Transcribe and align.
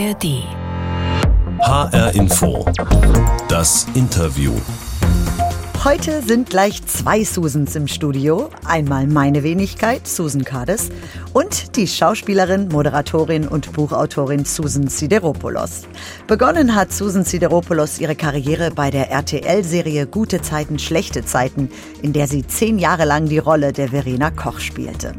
ARD. 0.00 0.44
HR 1.60 2.14
Info. 2.14 2.64
Das 3.48 3.86
Interview. 3.94 4.54
Heute 5.82 6.20
sind 6.20 6.50
gleich 6.50 6.84
zwei 6.84 7.24
Susans 7.24 7.74
im 7.74 7.88
Studio. 7.88 8.50
Einmal 8.66 9.06
meine 9.06 9.42
Wenigkeit, 9.42 10.06
Susan 10.06 10.44
Kades, 10.44 10.90
und 11.32 11.74
die 11.74 11.86
Schauspielerin, 11.86 12.68
Moderatorin 12.68 13.48
und 13.48 13.72
Buchautorin 13.72 14.44
Susan 14.44 14.88
Sideropoulos. 14.88 15.84
Begonnen 16.26 16.74
hat 16.74 16.92
Susan 16.92 17.24
Sideropoulos 17.24 17.98
ihre 17.98 18.14
Karriere 18.14 18.70
bei 18.72 18.90
der 18.90 19.10
RTL-Serie 19.10 20.06
Gute 20.06 20.42
Zeiten, 20.42 20.78
schlechte 20.78 21.24
Zeiten, 21.24 21.70
in 22.02 22.12
der 22.12 22.28
sie 22.28 22.46
zehn 22.46 22.78
Jahre 22.78 23.06
lang 23.06 23.24
die 23.24 23.38
Rolle 23.38 23.72
der 23.72 23.88
Verena 23.88 24.30
Koch 24.30 24.60
spielte. 24.60 25.14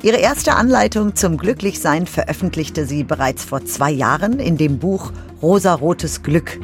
Ihre 0.00 0.18
erste 0.18 0.54
Anleitung 0.54 1.16
zum 1.16 1.38
Glücklichsein 1.38 2.06
veröffentlichte 2.06 2.86
sie 2.86 3.02
bereits 3.02 3.44
vor 3.44 3.64
zwei 3.64 3.90
Jahren 3.90 4.38
in 4.38 4.58
dem 4.58 4.78
Buch 4.78 5.10
Rosarotes 5.42 6.22
Glück. 6.22 6.60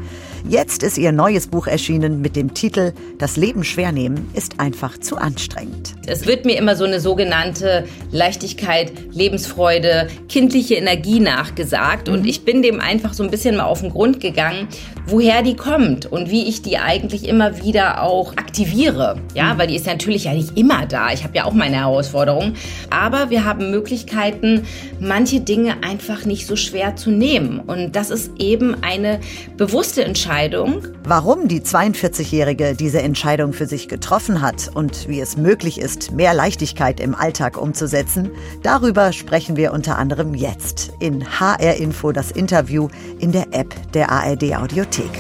Jetzt 0.48 0.82
ist 0.82 0.96
ihr 0.96 1.12
neues 1.12 1.46
Buch 1.46 1.66
erschienen 1.66 2.22
mit 2.22 2.34
dem 2.34 2.54
Titel 2.54 2.92
Das 3.18 3.36
Leben 3.36 3.62
schwer 3.62 3.92
nehmen 3.92 4.30
ist 4.32 4.58
einfach 4.58 4.98
zu 4.98 5.16
anstrengend. 5.16 5.94
Es 6.06 6.26
wird 6.26 6.46
mir 6.46 6.56
immer 6.56 6.76
so 6.76 6.84
eine 6.84 6.98
sogenannte 6.98 7.84
Leichtigkeit, 8.10 8.90
Lebensfreude, 9.12 10.08
kindliche 10.28 10.76
Energie 10.76 11.20
nachgesagt 11.20 12.08
und 12.08 12.26
ich 12.26 12.44
bin 12.44 12.62
dem 12.62 12.80
einfach 12.80 13.12
so 13.12 13.22
ein 13.22 13.30
bisschen 13.30 13.56
mal 13.56 13.64
auf 13.64 13.80
den 13.80 13.90
Grund 13.90 14.20
gegangen, 14.20 14.66
woher 15.06 15.42
die 15.42 15.56
kommt 15.56 16.06
und 16.06 16.30
wie 16.30 16.48
ich 16.48 16.62
die 16.62 16.78
eigentlich 16.78 17.28
immer 17.28 17.62
wieder 17.62 18.02
auch 18.02 18.32
aktiviere. 18.32 19.20
Ja, 19.34 19.58
weil 19.58 19.66
die 19.66 19.76
ist 19.76 19.86
natürlich 19.86 20.24
ja 20.24 20.32
nicht 20.32 20.56
immer 20.56 20.86
da. 20.86 21.12
Ich 21.12 21.22
habe 21.22 21.36
ja 21.36 21.44
auch 21.44 21.52
meine 21.52 21.76
Herausforderungen, 21.76 22.56
aber 22.88 23.30
wir 23.30 23.44
haben 23.44 23.70
Möglichkeiten, 23.70 24.64
manche 25.00 25.40
Dinge 25.40 25.82
einfach 25.82 26.24
nicht 26.24 26.46
so 26.46 26.56
schwer 26.56 26.96
zu 26.96 27.10
nehmen 27.10 27.60
und 27.60 27.94
das 27.94 28.10
ist 28.10 28.32
eben 28.38 28.82
eine 28.82 29.20
bewusste 29.56 30.02
Entscheidung 30.04 30.29
Entscheidung. 30.30 30.84
Warum 31.02 31.48
die 31.48 31.60
42-Jährige 31.60 32.76
diese 32.76 33.02
Entscheidung 33.02 33.52
für 33.52 33.66
sich 33.66 33.88
getroffen 33.88 34.40
hat 34.40 34.70
und 34.72 35.08
wie 35.08 35.20
es 35.20 35.36
möglich 35.36 35.80
ist, 35.80 36.12
mehr 36.12 36.34
Leichtigkeit 36.34 37.00
im 37.00 37.16
Alltag 37.16 37.60
umzusetzen, 37.60 38.30
darüber 38.62 39.12
sprechen 39.12 39.56
wir 39.56 39.72
unter 39.72 39.98
anderem 39.98 40.34
jetzt 40.34 40.92
in 41.00 41.40
HR 41.40 41.74
Info 41.78 42.12
das 42.12 42.30
Interview 42.30 42.86
in 43.18 43.32
der 43.32 43.52
App 43.52 43.74
der 43.92 44.12
ARD 44.12 44.54
Audiothek. 44.54 45.10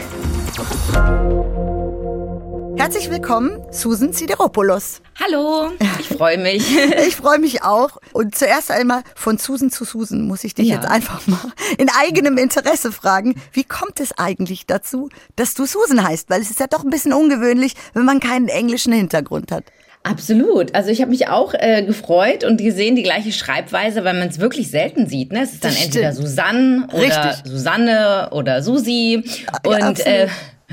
Herzlich 2.80 3.10
willkommen, 3.10 3.62
Susan 3.70 4.14
Sideropoulos. 4.14 5.02
Hallo, 5.22 5.70
ich 5.98 6.16
freue 6.16 6.38
mich. 6.38 6.64
ich 7.06 7.14
freue 7.14 7.38
mich 7.38 7.62
auch. 7.62 7.98
Und 8.14 8.34
zuerst 8.34 8.70
einmal 8.70 9.02
von 9.14 9.36
Susan 9.36 9.70
zu 9.70 9.84
Susan 9.84 10.26
muss 10.26 10.44
ich 10.44 10.54
dich 10.54 10.68
ja. 10.68 10.76
jetzt 10.76 10.88
einfach 10.88 11.26
mal 11.26 11.52
in 11.76 11.90
eigenem 11.90 12.38
Interesse 12.38 12.90
fragen, 12.90 13.34
wie 13.52 13.64
kommt 13.64 14.00
es 14.00 14.16
eigentlich 14.16 14.64
dazu, 14.66 15.10
dass 15.36 15.52
du 15.52 15.66
Susan 15.66 16.02
heißt? 16.02 16.30
Weil 16.30 16.40
es 16.40 16.50
ist 16.50 16.58
ja 16.58 16.68
doch 16.68 16.82
ein 16.82 16.88
bisschen 16.88 17.12
ungewöhnlich, 17.12 17.74
wenn 17.92 18.06
man 18.06 18.18
keinen 18.18 18.48
englischen 18.48 18.94
Hintergrund 18.94 19.52
hat. 19.52 19.64
Absolut. 20.02 20.74
Also 20.74 20.88
ich 20.88 21.02
habe 21.02 21.10
mich 21.10 21.28
auch 21.28 21.52
äh, 21.52 21.82
gefreut 21.82 22.44
und 22.44 22.62
gesehen 22.62 22.96
die 22.96 23.02
gleiche 23.02 23.32
Schreibweise, 23.32 24.04
weil 24.04 24.14
man 24.14 24.28
es 24.28 24.40
wirklich 24.40 24.70
selten 24.70 25.06
sieht. 25.06 25.32
Ne? 25.32 25.42
Es 25.42 25.52
ist 25.52 25.64
dann 25.66 25.76
entweder 25.76 26.14
Susanne 26.14 26.88
oder 26.94 27.02
Richtig. 27.02 27.52
Susanne 27.52 28.30
oder 28.32 28.62
Susi. 28.62 29.22
Ja, 29.66 29.86
und 29.86 30.00
äh, 30.06 30.28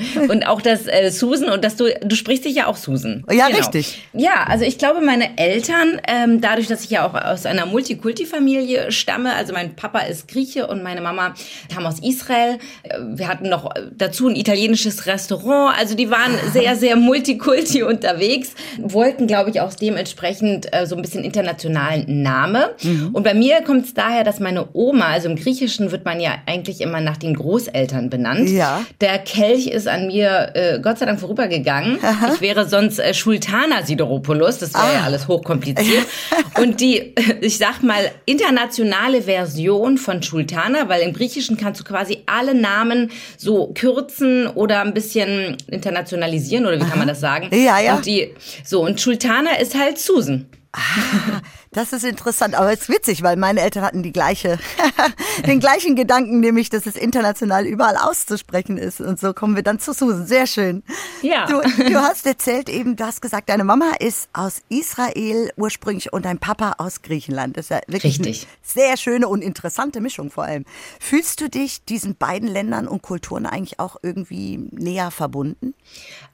und 0.29 0.45
auch 0.47 0.61
das 0.61 0.87
äh, 0.87 1.09
Susan 1.11 1.49
und 1.49 1.63
dass 1.63 1.75
du 1.75 1.85
du 2.01 2.15
sprichst 2.15 2.45
dich 2.45 2.55
ja 2.55 2.67
auch 2.67 2.77
Susan. 2.77 3.23
Ja, 3.31 3.47
genau. 3.47 3.59
richtig. 3.59 4.01
Ja, 4.13 4.45
also 4.47 4.65
ich 4.65 4.77
glaube, 4.77 5.01
meine 5.01 5.37
Eltern, 5.37 6.01
ähm, 6.07 6.41
dadurch, 6.41 6.67
dass 6.67 6.83
ich 6.83 6.89
ja 6.89 7.07
auch 7.07 7.13
aus 7.13 7.45
einer 7.45 7.65
Multikulti-Familie 7.65 8.91
stamme, 8.91 9.33
also 9.33 9.53
mein 9.53 9.75
Papa 9.75 9.99
ist 9.99 10.27
Grieche 10.27 10.67
und 10.67 10.83
meine 10.83 11.01
Mama 11.01 11.33
kam 11.73 11.85
aus 11.85 11.99
Israel. 11.99 12.57
Äh, 12.83 12.99
wir 13.13 13.27
hatten 13.27 13.49
noch 13.49 13.69
dazu 13.95 14.27
ein 14.27 14.35
italienisches 14.35 15.05
Restaurant, 15.05 15.77
also 15.77 15.95
die 15.95 16.09
waren 16.09 16.33
sehr, 16.53 16.75
sehr 16.75 16.95
Multikulti 16.95 17.83
unterwegs, 17.83 18.53
wollten, 18.79 19.27
glaube 19.27 19.49
ich, 19.49 19.61
auch 19.61 19.73
dementsprechend 19.73 20.73
äh, 20.73 20.85
so 20.85 20.95
ein 20.95 21.01
bisschen 21.01 21.23
internationalen 21.23 22.21
Name. 22.21 22.71
Mhm. 22.81 23.09
Und 23.13 23.23
bei 23.23 23.33
mir 23.33 23.61
kommt 23.61 23.85
es 23.85 23.93
daher, 23.93 24.23
dass 24.23 24.39
meine 24.39 24.67
Oma, 24.73 25.07
also 25.07 25.29
im 25.29 25.35
Griechischen 25.35 25.91
wird 25.91 26.05
man 26.05 26.19
ja 26.19 26.35
eigentlich 26.45 26.81
immer 26.81 27.01
nach 27.01 27.17
den 27.17 27.35
Großeltern 27.35 28.09
benannt. 28.09 28.49
Ja. 28.49 28.85
Der 29.01 29.17
Kelch 29.19 29.67
ist 29.67 29.86
an 29.87 30.07
mir 30.07 30.51
äh, 30.53 30.79
Gott 30.79 30.99
sei 30.99 31.05
Dank 31.05 31.19
vorübergegangen. 31.19 31.99
Aha. 32.03 32.33
Ich 32.33 32.41
wäre 32.41 32.67
sonst 32.67 32.99
äh, 32.99 33.13
Schultana 33.13 33.83
Sideropoulos, 33.83 34.59
das 34.59 34.73
wäre 34.73 34.83
ah. 34.83 34.93
ja 34.93 35.03
alles 35.03 35.27
hochkompliziert. 35.27 36.05
Und 36.61 36.81
die, 36.81 37.13
ich 37.41 37.57
sag 37.57 37.83
mal, 37.83 38.11
internationale 38.25 39.23
Version 39.23 39.97
von 39.97 40.23
Schultana, 40.23 40.89
weil 40.89 41.01
im 41.01 41.13
Griechischen 41.13 41.57
kannst 41.57 41.81
du 41.81 41.83
quasi 41.83 42.23
alle 42.25 42.53
Namen 42.53 43.11
so 43.37 43.67
kürzen 43.73 44.47
oder 44.47 44.81
ein 44.81 44.93
bisschen 44.93 45.57
internationalisieren, 45.67 46.65
oder 46.65 46.77
wie 46.77 46.83
Aha. 46.83 46.89
kann 46.89 46.99
man 46.99 47.07
das 47.07 47.19
sagen? 47.19 47.49
Ja, 47.51 47.79
ja. 47.79 47.95
Und 47.95 48.05
die, 48.05 48.33
so, 48.63 48.83
und 48.83 48.99
Schultana 48.99 49.57
ist 49.59 49.77
halt 49.77 49.97
Susan. 49.97 50.47
Ah, 50.77 51.41
das 51.71 51.91
ist 51.91 52.03
interessant, 52.03 52.53
aber 52.53 52.71
es 52.71 52.81
ist 52.81 52.89
witzig, 52.89 53.23
weil 53.23 53.35
meine 53.35 53.61
Eltern 53.61 53.83
hatten 53.83 54.03
die 54.03 54.11
gleiche, 54.11 54.59
den 55.47 55.59
gleichen 55.59 55.95
Gedanken, 55.95 56.39
nämlich, 56.39 56.69
dass 56.69 56.85
es 56.85 56.95
international 56.95 57.65
überall 57.65 57.97
auszusprechen 57.97 58.77
ist. 58.77 59.01
Und 59.01 59.19
so 59.19 59.33
kommen 59.33 59.55
wir 59.55 59.63
dann 59.63 59.79
zu 59.79 59.91
Susan. 59.93 60.27
Sehr 60.27 60.45
schön. 60.45 60.83
Ja. 61.23 61.47
Du, 61.47 61.61
du 61.61 61.95
hast 61.95 62.27
erzählt 62.27 62.69
eben, 62.69 62.95
du 62.95 63.05
hast 63.05 63.21
gesagt, 63.23 63.49
deine 63.49 63.63
Mama 63.63 63.93
ist 63.99 64.29
aus 64.33 64.61
Israel 64.69 65.51
ursprünglich 65.57 66.13
und 66.13 66.25
dein 66.25 66.37
Papa 66.37 66.75
aus 66.77 67.01
Griechenland. 67.01 67.57
Das 67.57 67.65
ist 67.65 67.69
ja 67.69 67.79
wirklich 67.87 68.19
Richtig. 68.19 68.43
eine 68.43 68.57
sehr 68.61 68.97
schöne 68.97 69.27
und 69.27 69.41
interessante 69.41 69.99
Mischung 69.99 70.29
vor 70.29 70.43
allem. 70.43 70.63
Fühlst 70.99 71.41
du 71.41 71.49
dich 71.49 71.83
diesen 71.85 72.17
beiden 72.17 72.47
Ländern 72.47 72.87
und 72.87 73.01
Kulturen 73.01 73.47
eigentlich 73.47 73.79
auch 73.79 73.97
irgendwie 74.03 74.69
näher 74.71 75.09
verbunden? 75.09 75.73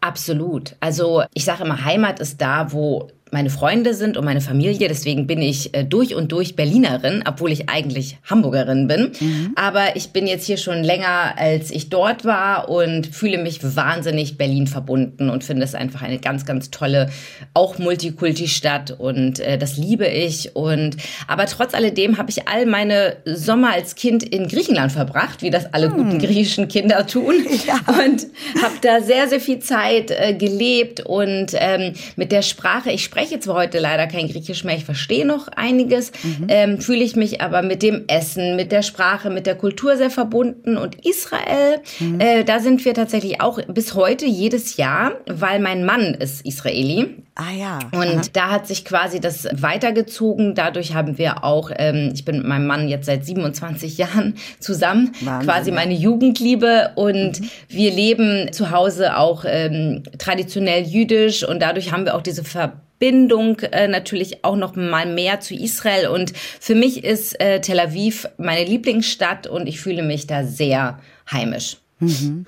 Absolut. 0.01 0.75
Also 0.81 1.23
ich 1.33 1.45
sage 1.45 1.63
immer, 1.63 1.85
Heimat 1.85 2.19
ist 2.19 2.41
da, 2.41 2.73
wo 2.73 3.09
meine 3.33 3.49
Freunde 3.49 3.93
sind 3.93 4.15
und 4.15 4.23
meine 4.23 4.41
Familie. 4.41 4.87
Deswegen 4.87 5.27
bin 5.27 5.41
ich 5.41 5.73
äh, 5.73 5.83
durch 5.83 6.15
und 6.15 6.31
durch 6.31 6.55
Berlinerin, 6.55 7.23
obwohl 7.27 7.51
ich 7.51 7.67
eigentlich 7.67 8.17
Hamburgerin 8.29 8.87
bin. 8.87 9.11
Mhm. 9.19 9.51
Aber 9.55 9.95
ich 9.95 10.11
bin 10.11 10.27
jetzt 10.27 10.45
hier 10.45 10.57
schon 10.57 10.83
länger, 10.83 11.33
als 11.35 11.71
ich 11.71 11.89
dort 11.89 12.23
war 12.23 12.69
und 12.69 13.07
fühle 13.07 13.39
mich 13.39 13.59
wahnsinnig 13.75 14.37
Berlin 14.37 14.67
verbunden 14.67 15.29
und 15.29 15.43
finde 15.43 15.63
es 15.63 15.73
einfach 15.75 16.03
eine 16.03 16.19
ganz, 16.19 16.45
ganz 16.45 16.69
tolle, 16.69 17.09
auch 17.53 17.79
Multikulti-Stadt 17.79 18.91
und 18.91 19.39
äh, 19.39 19.57
das 19.57 19.77
liebe 19.77 20.07
ich. 20.07 20.55
Und 20.55 20.97
aber 21.27 21.47
trotz 21.47 21.73
alledem 21.73 22.17
habe 22.17 22.29
ich 22.29 22.47
all 22.47 22.67
meine 22.67 23.17
Sommer 23.25 23.73
als 23.73 23.95
Kind 23.95 24.23
in 24.23 24.47
Griechenland 24.47 24.91
verbracht, 24.91 25.41
wie 25.41 25.49
das 25.49 25.73
alle 25.73 25.89
mhm. 25.89 25.93
guten 25.95 26.19
griechischen 26.19 26.67
Kinder 26.67 27.05
tun. 27.05 27.33
Ja. 27.65 27.75
Und 27.87 28.27
habe 28.61 28.73
da 28.81 28.99
sehr, 28.99 29.29
sehr 29.29 29.39
viel 29.39 29.59
Zeit 29.59 30.11
äh, 30.11 30.33
gelebt 30.33 30.99
und 30.99 31.51
ähm, 31.53 31.93
mit 32.17 32.31
der 32.31 32.41
Sprache, 32.41 32.91
ich 32.91 33.03
spreche 33.03 33.22
spreche 33.23 33.39
zwar 33.39 33.55
heute 33.55 33.79
leider 33.79 34.07
kein 34.07 34.27
Griechisch 34.27 34.63
mehr, 34.63 34.75
ich 34.75 34.83
verstehe 34.83 35.25
noch 35.25 35.47
einiges, 35.47 36.11
mhm. 36.23 36.47
ähm, 36.49 36.81
fühle 36.81 37.03
ich 37.03 37.15
mich 37.15 37.41
aber 37.41 37.61
mit 37.61 37.81
dem 37.81 38.03
Essen, 38.07 38.55
mit 38.57 38.71
der 38.71 38.81
Sprache, 38.81 39.29
mit 39.29 39.45
der 39.45 39.55
Kultur 39.55 39.95
sehr 39.95 40.09
verbunden. 40.09 40.77
Und 40.77 41.05
Israel, 41.05 41.79
mhm. 41.99 42.19
äh, 42.19 42.43
da 42.43 42.59
sind 42.59 42.83
wir 42.83 42.93
tatsächlich 42.93 43.39
auch 43.39 43.59
bis 43.67 43.93
heute 43.95 44.25
jedes 44.25 44.75
Jahr, 44.75 45.13
weil 45.25 45.59
mein 45.59 45.85
Mann 45.85 46.15
ist 46.15 46.45
Israeli. 46.45 47.15
Ah 47.35 47.51
ja. 47.57 47.79
Und 47.93 48.07
Aha. 48.07 48.21
da 48.33 48.51
hat 48.51 48.67
sich 48.67 48.85
quasi 48.85 49.19
das 49.19 49.47
weitergezogen. 49.53 50.53
Dadurch 50.53 50.93
haben 50.93 51.17
wir 51.17 51.43
auch, 51.43 51.71
ähm, 51.75 52.11
ich 52.13 52.25
bin 52.25 52.37
mit 52.37 52.45
meinem 52.45 52.67
Mann 52.67 52.89
jetzt 52.89 53.05
seit 53.05 53.25
27 53.25 53.97
Jahren 53.97 54.35
zusammen, 54.59 55.13
Wahnsinn, 55.21 55.47
quasi 55.47 55.71
meine 55.71 55.93
Jugendliebe. 55.93 56.91
Und 56.95 57.39
mhm. 57.39 57.49
wir 57.69 57.91
leben 57.91 58.51
zu 58.51 58.69
Hause 58.69 59.17
auch 59.17 59.45
ähm, 59.47 60.03
traditionell 60.19 60.83
jüdisch 60.83 61.47
und 61.47 61.61
dadurch 61.61 61.91
haben 61.91 62.05
wir 62.05 62.15
auch 62.15 62.21
diese 62.21 62.43
Verbindung 62.43 62.83
Bindung 63.03 63.59
äh, 63.59 63.89
natürlich 63.89 64.45
auch 64.45 64.55
noch 64.55 64.77
mal 64.77 65.05
mehr 65.05 65.41
zu 65.41 65.53
Israel. 65.53 66.07
Und 66.07 66.31
für 66.37 66.73
mich 66.73 67.03
ist 67.03 67.37
äh, 67.41 67.59
Tel 67.59 67.81
Aviv 67.81 68.29
meine 68.37 68.63
Lieblingsstadt 68.63 69.45
und 69.45 69.67
ich 69.67 69.81
fühle 69.81 70.03
mich 70.03 70.25
da 70.25 70.45
sehr 70.45 71.01
heimisch. 71.29 71.75
Mhm. 71.99 72.45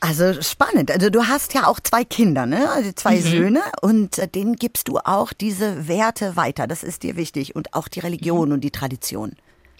Also 0.00 0.42
spannend. 0.42 0.90
Also 0.90 1.10
du 1.10 1.28
hast 1.28 1.54
ja 1.54 1.68
auch 1.68 1.78
zwei 1.78 2.02
Kinder, 2.02 2.44
ne? 2.44 2.68
Also 2.70 2.90
zwei 2.90 3.18
mhm. 3.18 3.22
Söhne 3.22 3.60
und 3.80 4.18
äh, 4.18 4.26
denen 4.26 4.56
gibst 4.56 4.88
du 4.88 4.98
auch 4.98 5.32
diese 5.32 5.86
Werte 5.86 6.34
weiter. 6.34 6.66
Das 6.66 6.82
ist 6.82 7.04
dir 7.04 7.14
wichtig 7.14 7.54
und 7.54 7.72
auch 7.74 7.86
die 7.86 8.00
Religion 8.00 8.48
mhm. 8.48 8.54
und 8.54 8.64
die 8.64 8.72
Tradition. 8.72 9.36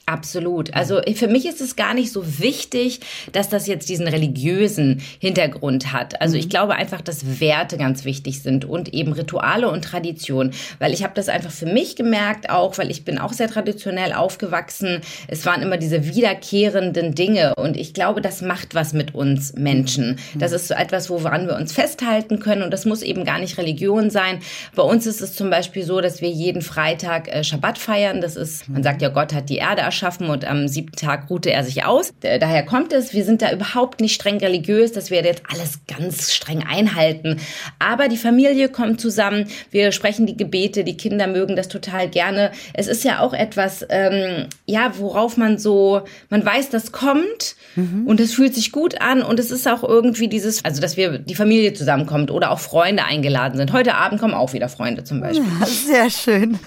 Absolut. 0.08 0.72
Also 0.72 1.02
für 1.16 1.28
mich 1.28 1.44
ist 1.44 1.60
es 1.60 1.76
gar 1.76 1.92
nicht 1.92 2.12
so 2.12 2.38
wichtig, 2.38 3.00
dass 3.32 3.50
das 3.50 3.66
jetzt 3.66 3.90
diesen 3.90 4.08
religiösen 4.08 5.02
Hintergrund 5.18 5.92
hat. 5.92 6.22
Also 6.22 6.38
ich 6.38 6.46
mhm. 6.46 6.48
glaube 6.48 6.76
einfach, 6.76 7.02
dass 7.02 7.40
Werte 7.40 7.76
ganz 7.76 8.06
wichtig 8.06 8.42
sind 8.42 8.64
und 8.64 8.94
eben 8.94 9.12
Rituale 9.12 9.68
und 9.68 9.84
Tradition, 9.84 10.52
weil 10.78 10.94
ich 10.94 11.02
habe 11.04 11.12
das 11.14 11.28
einfach 11.28 11.50
für 11.50 11.66
mich 11.66 11.94
gemerkt 11.94 12.48
auch, 12.48 12.78
weil 12.78 12.90
ich 12.90 13.04
bin 13.04 13.18
auch 13.18 13.34
sehr 13.34 13.48
traditionell 13.48 14.14
aufgewachsen. 14.14 15.02
Es 15.26 15.44
waren 15.44 15.60
immer 15.60 15.76
diese 15.76 16.06
wiederkehrenden 16.06 17.14
Dinge 17.14 17.54
und 17.56 17.76
ich 17.76 17.92
glaube, 17.92 18.22
das 18.22 18.40
macht 18.40 18.74
was 18.74 18.94
mit 18.94 19.14
uns 19.14 19.52
Menschen. 19.56 20.18
Mhm. 20.32 20.38
Das 20.38 20.52
ist 20.52 20.68
so 20.68 20.74
etwas, 20.74 21.10
woran 21.10 21.48
wir 21.48 21.56
uns 21.56 21.74
festhalten 21.74 22.38
können 22.38 22.62
und 22.62 22.70
das 22.70 22.86
muss 22.86 23.02
eben 23.02 23.24
gar 23.24 23.40
nicht 23.40 23.58
Religion 23.58 24.08
sein. 24.08 24.38
Bei 24.74 24.84
uns 24.84 25.06
ist 25.06 25.20
es 25.20 25.34
zum 25.34 25.50
Beispiel 25.50 25.84
so, 25.84 26.00
dass 26.00 26.22
wir 26.22 26.30
jeden 26.30 26.62
Freitag 26.62 27.28
äh, 27.28 27.44
Schabbat 27.44 27.76
feiern. 27.76 28.22
Das 28.22 28.36
ist, 28.36 28.70
man 28.70 28.82
sagt 28.82 29.02
ja, 29.02 29.10
Gott 29.10 29.34
hat 29.34 29.50
die 29.50 29.56
Erde 29.56 29.82
erschaffen 29.82 29.97
schaffen 29.98 30.30
und 30.30 30.44
am 30.46 30.68
siebten 30.68 30.96
Tag 30.96 31.28
ruhte 31.30 31.50
er 31.50 31.64
sich 31.64 31.84
aus. 31.84 32.12
Daher 32.20 32.64
kommt 32.64 32.92
es, 32.92 33.12
wir 33.12 33.24
sind 33.24 33.42
da 33.42 33.52
überhaupt 33.52 34.00
nicht 34.00 34.14
streng 34.14 34.38
religiös, 34.38 34.92
dass 34.92 35.10
wir 35.10 35.22
jetzt 35.22 35.42
alles 35.50 35.80
ganz 35.86 36.32
streng 36.32 36.64
einhalten. 36.66 37.38
Aber 37.78 38.08
die 38.08 38.16
Familie 38.16 38.68
kommt 38.68 39.00
zusammen, 39.00 39.48
wir 39.70 39.92
sprechen 39.92 40.26
die 40.26 40.36
Gebete, 40.36 40.84
die 40.84 40.96
Kinder 40.96 41.26
mögen 41.26 41.56
das 41.56 41.68
total 41.68 42.08
gerne. 42.08 42.52
Es 42.74 42.86
ist 42.86 43.04
ja 43.04 43.20
auch 43.20 43.34
etwas, 43.34 43.84
ähm, 43.88 44.46
ja, 44.66 44.92
worauf 44.98 45.36
man 45.36 45.58
so, 45.58 46.02
man 46.30 46.44
weiß, 46.44 46.70
das 46.70 46.92
kommt 46.92 47.56
mhm. 47.76 48.06
und 48.06 48.20
es 48.20 48.34
fühlt 48.34 48.54
sich 48.54 48.72
gut 48.72 49.00
an 49.00 49.22
und 49.22 49.40
es 49.40 49.50
ist 49.50 49.66
auch 49.68 49.82
irgendwie 49.82 50.28
dieses, 50.28 50.64
also 50.64 50.80
dass 50.80 50.96
wir 50.96 51.18
die 51.18 51.34
Familie 51.34 51.72
zusammenkommt 51.72 52.30
oder 52.30 52.50
auch 52.50 52.60
Freunde 52.60 53.04
eingeladen 53.04 53.56
sind. 53.56 53.72
Heute 53.72 53.94
Abend 53.94 54.20
kommen 54.20 54.34
auch 54.34 54.52
wieder 54.52 54.68
Freunde 54.68 55.04
zum 55.04 55.20
Beispiel. 55.20 55.44
Ja, 55.60 55.66
sehr 55.66 56.10
schön. 56.10 56.58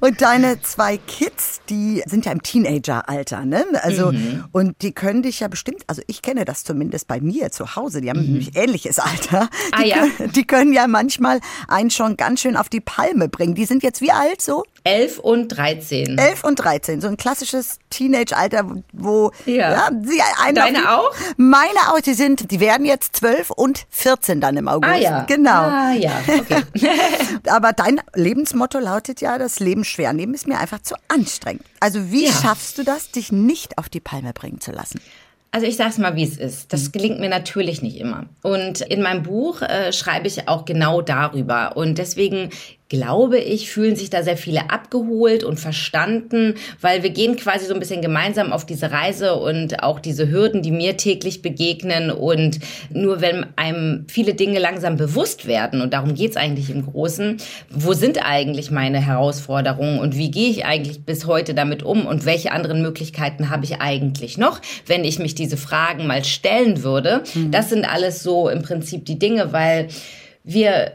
Und 0.00 0.20
deine 0.20 0.60
zwei 0.62 0.98
Kids, 0.98 1.60
die 1.68 2.02
sind 2.06 2.26
ja 2.26 2.32
im 2.32 2.42
Teenageralter, 2.44 3.44
ne? 3.44 3.64
Also 3.82 4.12
mhm. 4.12 4.44
und 4.52 4.82
die 4.82 4.92
können 4.92 5.22
dich 5.22 5.40
ja 5.40 5.48
bestimmt, 5.48 5.82
also 5.88 6.02
ich 6.06 6.22
kenne 6.22 6.44
das 6.44 6.62
zumindest 6.62 7.08
bei 7.08 7.20
mir 7.20 7.50
zu 7.50 7.74
Hause, 7.74 8.00
die 8.00 8.10
haben 8.10 8.20
mhm. 8.20 8.26
nämlich 8.26 8.56
ähnliches 8.56 9.00
Alter. 9.00 9.48
Ah, 9.72 9.82
die, 9.82 9.88
ja. 9.88 10.06
können, 10.06 10.32
die 10.32 10.46
können 10.46 10.72
ja 10.72 10.86
manchmal 10.86 11.40
einen 11.66 11.90
schon 11.90 12.16
ganz 12.16 12.40
schön 12.40 12.56
auf 12.56 12.68
die 12.68 12.80
Palme 12.80 13.28
bringen. 13.28 13.54
Die 13.54 13.64
sind 13.64 13.82
jetzt 13.82 14.00
wie 14.00 14.12
alt 14.12 14.40
so? 14.40 14.62
11 14.84 15.18
und 15.18 15.48
13. 15.48 16.18
11 16.18 16.44
und 16.44 16.56
13, 16.56 17.00
so 17.00 17.08
ein 17.08 17.16
klassisches 17.16 17.78
Teenage-Alter, 17.88 18.70
wo 18.92 19.30
ja. 19.46 19.72
ja 19.72 19.90
sie 20.04 20.20
einen 20.42 20.54
Deine 20.54 20.78
die, 20.78 20.86
auch? 20.86 21.10
Meine 21.38 21.78
auch, 21.88 22.00
die 22.00 22.12
sind, 22.12 22.50
die 22.50 22.60
werden 22.60 22.84
jetzt 22.84 23.16
12 23.16 23.50
und 23.50 23.86
14 23.88 24.42
dann 24.42 24.58
im 24.58 24.68
August. 24.68 24.92
Ah 24.92 24.96
ja. 24.96 25.24
Genau. 25.24 25.50
Ah 25.50 25.92
ja, 25.94 26.12
okay. 26.28 26.62
Aber 27.48 27.72
dein 27.72 28.00
Lebensmotto 28.14 28.78
lautet 28.78 29.22
ja, 29.22 29.38
das 29.38 29.58
Leben 29.58 29.84
schwer 29.84 30.12
nehmen 30.12 30.34
ist 30.34 30.46
mir 30.46 30.58
einfach 30.58 30.82
zu 30.82 30.94
anstrengend. 31.08 31.64
Also 31.80 32.10
wie 32.10 32.26
Ja. 32.26 32.32
schaffst 32.32 32.76
du 32.76 32.84
das, 32.84 33.10
dich 33.10 33.32
nicht 33.32 33.78
auf 33.78 33.88
die 33.88 34.00
Palme 34.00 34.34
bringen 34.34 34.60
zu 34.60 34.70
lassen? 34.70 35.00
Also 35.54 35.68
ich 35.68 35.76
sag's 35.76 35.98
mal, 35.98 36.16
wie 36.16 36.24
es 36.24 36.36
ist. 36.36 36.72
Das 36.72 36.90
gelingt 36.90 37.20
mir 37.20 37.28
natürlich 37.28 37.80
nicht 37.80 37.96
immer. 37.98 38.26
Und 38.42 38.80
in 38.80 39.00
meinem 39.02 39.22
Buch 39.22 39.62
äh, 39.62 39.92
schreibe 39.92 40.26
ich 40.26 40.48
auch 40.48 40.64
genau 40.64 41.00
darüber. 41.00 41.76
Und 41.76 41.98
deswegen 41.98 42.50
glaube 42.88 43.38
ich, 43.38 43.70
fühlen 43.70 43.96
sich 43.96 44.10
da 44.10 44.22
sehr 44.22 44.36
viele 44.36 44.70
abgeholt 44.70 45.42
und 45.42 45.58
verstanden, 45.58 46.54
weil 46.80 47.02
wir 47.02 47.10
gehen 47.10 47.36
quasi 47.36 47.64
so 47.66 47.72
ein 47.72 47.80
bisschen 47.80 48.02
gemeinsam 48.02 48.52
auf 48.52 48.66
diese 48.66 48.90
Reise 48.90 49.36
und 49.36 49.82
auch 49.82 50.00
diese 50.00 50.30
Hürden, 50.30 50.60
die 50.60 50.70
mir 50.70 50.96
täglich 50.96 51.40
begegnen. 51.40 52.10
Und 52.10 52.60
nur 52.90 53.22
wenn 53.22 53.46
einem 53.56 54.04
viele 54.08 54.34
Dinge 54.34 54.58
langsam 54.58 54.96
bewusst 54.96 55.46
werden, 55.46 55.80
und 55.80 55.94
darum 55.94 56.14
geht's 56.14 56.36
eigentlich 56.36 56.68
im 56.68 56.84
Großen, 56.84 57.38
wo 57.70 57.94
sind 57.94 58.24
eigentlich 58.24 58.70
meine 58.70 59.00
Herausforderungen 59.00 59.98
und 59.98 60.16
wie 60.16 60.30
gehe 60.30 60.50
ich 60.50 60.66
eigentlich 60.66 61.04
bis 61.04 61.26
heute 61.26 61.54
damit 61.54 61.82
um 61.82 62.06
und 62.06 62.26
welche 62.26 62.52
anderen 62.52 62.82
Möglichkeiten 62.82 63.48
habe 63.48 63.64
ich 63.64 63.80
eigentlich 63.80 64.36
noch, 64.36 64.60
wenn 64.86 65.04
ich 65.04 65.18
mich 65.18 65.34
diese 65.34 65.56
Fragen 65.56 66.06
mal 66.06 66.22
stellen 66.24 66.82
würde. 66.82 67.22
Das 67.50 67.70
sind 67.70 67.90
alles 67.90 68.22
so 68.22 68.48
im 68.50 68.62
Prinzip 68.62 69.06
die 69.06 69.18
Dinge, 69.18 69.52
weil 69.52 69.88
wir 70.44 70.92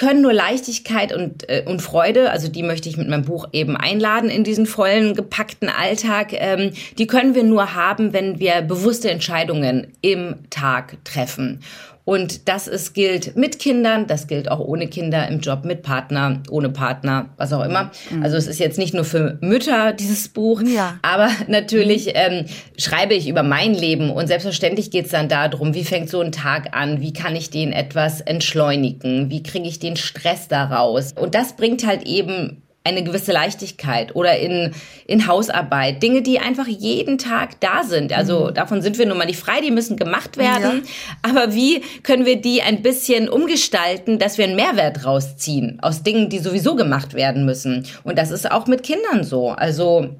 können 0.00 0.22
nur 0.22 0.32
Leichtigkeit 0.32 1.12
und, 1.12 1.46
äh, 1.50 1.62
und 1.66 1.82
Freude, 1.82 2.30
also 2.30 2.48
die 2.48 2.62
möchte 2.62 2.88
ich 2.88 2.96
mit 2.96 3.06
meinem 3.06 3.26
Buch 3.26 3.48
eben 3.52 3.76
einladen 3.76 4.30
in 4.30 4.44
diesen 4.44 4.64
vollen, 4.64 5.14
gepackten 5.14 5.68
Alltag, 5.68 6.28
ähm, 6.32 6.72
die 6.96 7.06
können 7.06 7.34
wir 7.34 7.44
nur 7.44 7.74
haben, 7.74 8.14
wenn 8.14 8.40
wir 8.40 8.62
bewusste 8.62 9.10
Entscheidungen 9.10 9.88
im 10.00 10.36
Tag 10.48 10.96
treffen. 11.04 11.60
Und 12.10 12.48
das 12.48 12.66
ist, 12.66 12.92
gilt 12.92 13.36
mit 13.36 13.60
Kindern, 13.60 14.08
das 14.08 14.26
gilt 14.26 14.50
auch 14.50 14.58
ohne 14.58 14.88
Kinder 14.88 15.28
im 15.28 15.38
Job, 15.38 15.64
mit 15.64 15.82
Partner, 15.82 16.42
ohne 16.50 16.68
Partner, 16.68 17.28
was 17.36 17.52
auch 17.52 17.64
immer. 17.64 17.92
Also 18.20 18.36
es 18.36 18.48
ist 18.48 18.58
jetzt 18.58 18.78
nicht 18.78 18.94
nur 18.94 19.04
für 19.04 19.38
Mütter 19.40 19.92
dieses 19.92 20.26
Buch, 20.26 20.60
Ja. 20.60 20.98
aber 21.02 21.28
natürlich 21.46 22.10
ähm, 22.14 22.46
schreibe 22.76 23.14
ich 23.14 23.28
über 23.28 23.44
mein 23.44 23.74
Leben 23.74 24.10
und 24.10 24.26
selbstverständlich 24.26 24.90
geht 24.90 25.04
es 25.04 25.12
dann 25.12 25.28
darum, 25.28 25.72
wie 25.74 25.84
fängt 25.84 26.10
so 26.10 26.20
ein 26.20 26.32
Tag 26.32 26.76
an, 26.76 27.00
wie 27.00 27.12
kann 27.12 27.36
ich 27.36 27.50
den 27.50 27.70
etwas 27.70 28.20
entschleunigen, 28.20 29.30
wie 29.30 29.44
kriege 29.44 29.68
ich 29.68 29.78
den 29.78 29.96
Stress 29.96 30.48
daraus. 30.48 31.12
Und 31.12 31.36
das 31.36 31.54
bringt 31.54 31.86
halt 31.86 32.02
eben 32.02 32.60
eine 32.82 33.04
gewisse 33.04 33.32
Leichtigkeit 33.32 34.16
oder 34.16 34.38
in, 34.38 34.72
in 35.06 35.26
Hausarbeit, 35.26 36.02
Dinge, 36.02 36.22
die 36.22 36.38
einfach 36.38 36.66
jeden 36.66 37.18
Tag 37.18 37.60
da 37.60 37.82
sind. 37.84 38.12
Also 38.12 38.50
davon 38.50 38.80
sind 38.80 38.98
wir 38.98 39.06
nun 39.06 39.18
mal 39.18 39.26
nicht 39.26 39.38
frei, 39.38 39.60
die 39.60 39.70
müssen 39.70 39.96
gemacht 39.96 40.38
werden. 40.38 40.82
Aber 41.22 41.54
wie 41.54 41.82
können 42.02 42.24
wir 42.24 42.40
die 42.40 42.62
ein 42.62 42.80
bisschen 42.80 43.28
umgestalten, 43.28 44.18
dass 44.18 44.38
wir 44.38 44.46
einen 44.46 44.56
Mehrwert 44.56 45.04
rausziehen 45.04 45.78
aus 45.82 46.02
Dingen, 46.02 46.30
die 46.30 46.38
sowieso 46.38 46.74
gemacht 46.74 47.12
werden 47.12 47.44
müssen? 47.44 47.86
Und 48.02 48.16
das 48.16 48.30
ist 48.30 48.50
auch 48.50 48.66
mit 48.66 48.82
Kindern 48.82 49.24
so. 49.24 49.50
Also 49.50 50.16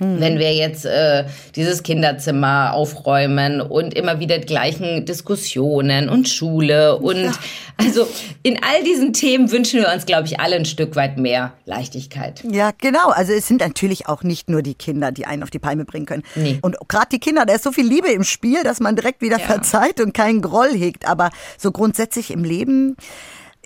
wenn 0.00 0.38
wir 0.38 0.54
jetzt 0.54 0.86
äh, 0.86 1.24
dieses 1.56 1.82
Kinderzimmer 1.82 2.72
aufräumen 2.72 3.60
und 3.60 3.94
immer 3.94 4.20
wieder 4.20 4.38
die 4.38 4.46
gleichen 4.46 5.04
Diskussionen 5.04 6.08
und 6.08 6.28
Schule 6.28 6.96
und 6.96 7.30
also 7.76 8.06
in 8.42 8.58
all 8.62 8.84
diesen 8.84 9.12
Themen 9.12 9.50
wünschen 9.50 9.80
wir 9.80 9.92
uns, 9.92 10.06
glaube 10.06 10.26
ich, 10.26 10.38
alle 10.40 10.56
ein 10.56 10.64
Stück 10.64 10.94
weit 10.96 11.18
mehr 11.18 11.52
Leichtigkeit. 11.64 12.44
Ja, 12.50 12.70
genau. 12.78 13.08
Also 13.08 13.32
es 13.32 13.48
sind 13.48 13.60
natürlich 13.60 14.06
auch 14.08 14.22
nicht 14.22 14.48
nur 14.48 14.62
die 14.62 14.74
Kinder, 14.74 15.10
die 15.12 15.26
einen 15.26 15.42
auf 15.42 15.50
die 15.50 15.58
Palme 15.58 15.84
bringen 15.84 16.06
können. 16.06 16.22
Nee. 16.36 16.58
Und 16.62 16.76
gerade 16.88 17.08
die 17.12 17.18
Kinder, 17.18 17.44
da 17.46 17.54
ist 17.54 17.64
so 17.64 17.72
viel 17.72 17.86
Liebe 17.86 18.08
im 18.08 18.24
Spiel, 18.24 18.62
dass 18.62 18.80
man 18.80 18.94
direkt 18.96 19.20
wieder 19.20 19.38
Ja. 19.38 19.46
verzeiht 19.46 20.00
und 20.00 20.14
keinen 20.14 20.42
Groll 20.42 20.70
hegt. 20.70 21.08
Aber 21.08 21.30
so 21.56 21.72
grundsätzlich 21.72 22.30
im 22.30 22.44
Leben 22.44 22.96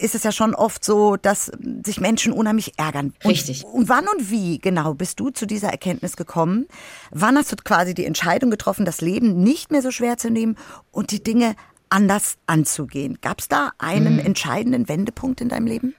ist 0.02 0.14
es 0.14 0.25
ja 0.25 0.32
schon 0.32 0.54
oft 0.54 0.84
so, 0.84 1.16
dass 1.16 1.50
sich 1.84 2.00
Menschen 2.00 2.32
unheimlich 2.32 2.78
ärgern. 2.78 3.14
Und, 3.22 3.31
Richtig. 3.31 3.64
Und 3.64 3.88
wann 3.88 4.06
und 4.08 4.31
wie 4.31 4.58
genau 4.58 4.94
bist 4.94 5.20
du 5.20 5.31
zu 5.31 5.46
dieser 5.46 5.69
Erkenntnis 5.69 6.16
gekommen? 6.16 6.66
Wann 7.10 7.37
hast 7.37 7.52
du 7.52 7.56
quasi 7.56 7.94
die 7.94 8.04
Entscheidung 8.04 8.50
getroffen, 8.50 8.84
das 8.84 9.00
Leben 9.00 9.43
nicht 9.43 9.70
mehr 9.70 9.82
so 9.82 9.90
schwer 9.90 10.16
zu 10.19 10.31
nehmen 10.31 10.56
und 10.90 11.10
die 11.10 11.22
Dinge 11.22 11.54
anders 11.88 12.37
anzugehen? 12.46 13.19
Gab 13.20 13.40
es 13.40 13.49
da 13.49 13.72
einen 13.78 14.19
entscheidenden 14.19 14.88
Wendepunkt 14.88 15.40
in 15.40 15.49
deinem 15.49 15.66
Leben? 15.66 15.94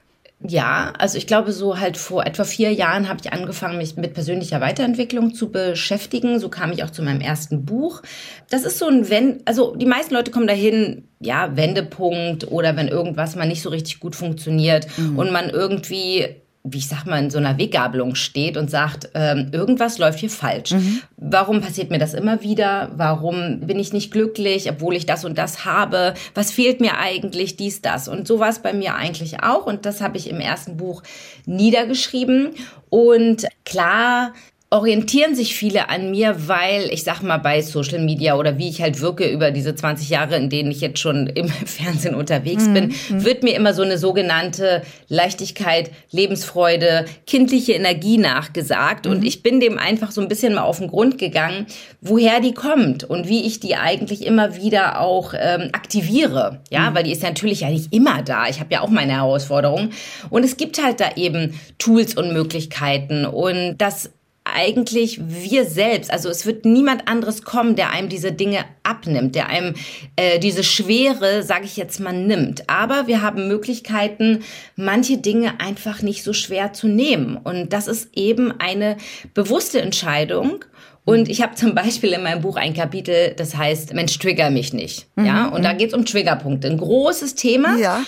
Ja, 0.46 0.92
also 0.98 1.18
ich 1.18 1.26
glaube, 1.26 1.54
so 1.54 1.80
halt 1.80 1.96
vor 1.96 2.26
etwa 2.26 2.44
vier 2.44 2.74
Jahren 2.74 3.08
habe 3.08 3.20
ich 3.24 3.32
angefangen, 3.32 3.78
mich 3.78 3.96
mit 3.96 4.14
persönlicher 4.14 4.60
Weiterentwicklung 4.60 5.34
zu 5.34 5.50
beschäftigen. 5.50 6.38
So 6.40 6.50
kam 6.50 6.74
ich 6.74 6.84
auch 6.84 6.90
zu 6.90 7.02
meinem 7.02 7.22
ersten 7.22 7.64
Buch. 7.64 8.02
Das 8.50 8.64
ist 8.66 8.78
so 8.78 8.88
ein 8.88 9.10
Wenn, 9.10 9.42
also 9.46 9.74
die 9.76 9.86
meisten 9.86 10.14
Leute 10.14 10.32
kommen 10.32 10.48
dahin, 10.48 11.08
ja, 11.20 11.56
Wendepunkt 11.56 12.52
oder 12.52 12.76
wenn 12.76 12.90
irgendwas 12.90 13.38
mal 13.38 13.48
nicht 13.48 13.62
so 13.62 13.70
richtig 13.70 14.02
gut 14.02 14.18
funktioniert 14.18 14.88
und 15.16 15.32
man 15.32 15.50
irgendwie 15.50 16.43
wie 16.66 16.78
ich 16.78 16.88
sag 16.88 17.06
mal, 17.06 17.22
in 17.22 17.30
so 17.30 17.38
einer 17.38 17.58
Weggabelung 17.58 18.16
steht 18.16 18.56
und 18.56 18.72
sagt, 18.72 19.10
ähm, 19.16 19.50
irgendwas 19.52 19.98
läuft 19.98 20.20
hier 20.20 20.30
falsch. 20.30 20.72
Warum 21.18 21.60
passiert 21.60 21.90
mir 21.90 22.00
das 22.00 22.14
immer 22.14 22.42
wieder? 22.42 22.90
Warum 22.96 23.60
bin 23.60 23.80
ich 23.80 23.92
nicht 23.92 24.12
glücklich, 24.12 24.70
obwohl 24.70 24.96
ich 24.96 25.06
das 25.06 25.26
und 25.26 25.38
das 25.38 25.66
habe? 25.66 26.14
Was 26.36 26.52
fehlt 26.52 26.80
mir 26.80 26.98
eigentlich? 26.98 27.58
Dies, 27.58 27.82
das. 27.82 28.08
Und 28.08 28.28
so 28.28 28.40
war 28.40 28.48
es 28.48 28.60
bei 28.60 28.72
mir 28.72 28.96
eigentlich 28.96 29.44
auch. 29.44 29.66
Und 29.66 29.86
das 29.86 30.00
habe 30.00 30.18
ich 30.18 30.30
im 30.30 30.40
ersten 30.40 30.78
Buch 30.78 31.04
niedergeschrieben. 31.46 32.52
Und 32.90 33.46
klar 33.66 34.34
orientieren 34.74 35.36
sich 35.36 35.56
viele 35.56 35.90
an 35.90 36.10
mir, 36.10 36.48
weil 36.48 36.90
ich 36.92 37.04
sag 37.04 37.22
mal 37.22 37.38
bei 37.38 37.62
Social 37.62 38.00
Media 38.00 38.36
oder 38.36 38.58
wie 38.58 38.70
ich 38.70 38.82
halt 38.82 39.02
wirke 39.02 39.30
über 39.30 39.52
diese 39.52 39.76
20 39.76 40.10
Jahre, 40.10 40.36
in 40.36 40.50
denen 40.50 40.72
ich 40.72 40.82
jetzt 40.82 40.98
schon 40.98 41.28
im 41.36 41.48
Fernsehen 41.48 42.16
unterwegs 42.16 42.66
bin, 42.74 42.92
wird 43.10 43.44
mir 43.44 43.56
immer 43.56 43.76
so 43.76 43.84
eine 43.84 44.00
sogenannte 44.00 44.82
Leichtigkeit, 45.10 45.92
Lebensfreude, 46.10 47.06
kindliche 47.28 47.74
Energie 47.74 48.18
nachgesagt. 48.18 49.06
Und 49.06 49.24
ich 49.24 49.44
bin 49.44 49.60
dem 49.60 49.78
einfach 49.78 50.10
so 50.10 50.22
ein 50.22 50.28
bisschen 50.28 50.56
mal 50.56 50.64
auf 50.64 50.80
den 50.80 50.88
Grund 50.88 51.20
gegangen, 51.20 51.68
woher 52.02 52.40
die 52.40 52.56
kommt 52.56 53.04
und 53.04 53.28
wie 53.28 53.46
ich 53.46 53.60
die 53.60 53.76
eigentlich 53.76 54.26
immer 54.26 54.56
wieder 54.56 55.02
auch 55.02 55.36
ähm, 55.38 55.70
aktiviere, 55.74 56.62
ja, 56.72 56.96
weil 56.96 57.04
die 57.04 57.12
ist 57.12 57.22
natürlich 57.22 57.60
ja 57.60 57.70
nicht 57.70 57.94
immer 57.94 58.24
da. 58.24 58.48
Ich 58.48 58.60
habe 58.60 58.74
ja 58.74 58.82
auch 58.82 58.90
meine 58.90 59.14
Herausforderungen. 59.14 59.92
Und 60.32 60.44
es 60.44 60.58
gibt 60.58 60.84
halt 60.84 61.00
da 61.00 61.12
eben 61.16 61.60
Tools 61.78 62.18
und 62.18 62.34
Möglichkeiten. 62.34 63.28
Und 63.28 63.78
das 63.78 64.10
eigentlich 64.46 65.20
wir 65.26 65.66
selbst, 65.66 66.12
also 66.12 66.30
es 66.30 66.46
wird 66.46 66.66
niemand 66.66 67.08
anderes 67.08 67.44
kommen, 67.44 67.76
der 67.76 67.92
einem 67.92 68.10
diese 68.10 68.32
Dinge 68.32 68.66
abnimmt, 68.84 69.36
der 69.36 69.48
einem 69.48 69.74
äh, 70.16 70.38
diese 70.40 70.64
Schwere, 70.64 71.44
sage 71.44 71.66
ich 71.66 71.78
jetzt 71.78 72.00
mal, 72.00 72.14
nimmt. 72.14 72.70
Aber 72.70 73.08
wir 73.08 73.22
haben 73.22 73.48
Möglichkeiten, 73.48 74.44
manche 74.76 75.18
Dinge 75.18 75.60
einfach 75.62 76.02
nicht 76.02 76.24
so 76.24 76.34
schwer 76.34 76.74
zu 76.74 76.88
nehmen. 76.88 77.38
Und 77.38 77.72
das 77.72 77.88
ist 77.88 78.10
eben 78.16 78.54
eine 78.60 78.98
bewusste 79.34 79.82
Entscheidung. 79.82 80.66
Und 81.06 81.30
ich 81.30 81.42
habe 81.42 81.56
zum 81.56 81.74
Beispiel 81.76 82.12
in 82.14 82.24
meinem 82.24 82.42
Buch 82.42 82.56
ein 82.56 82.74
Kapitel, 82.74 83.34
das 83.38 83.56
heißt, 83.56 83.94
Mensch, 83.94 84.18
trigger 84.20 84.50
mich 84.50 84.74
nicht. 84.74 85.08
Ja, 85.18 85.48
und 85.48 85.64
da 85.64 85.74
geht 85.74 85.90
es 85.90 85.94
um 85.94 86.06
Triggerpunkte. 86.06 86.68
Ein 86.68 86.78
großes 86.78 87.36
Thema 87.36 87.78
Ja. 87.78 88.04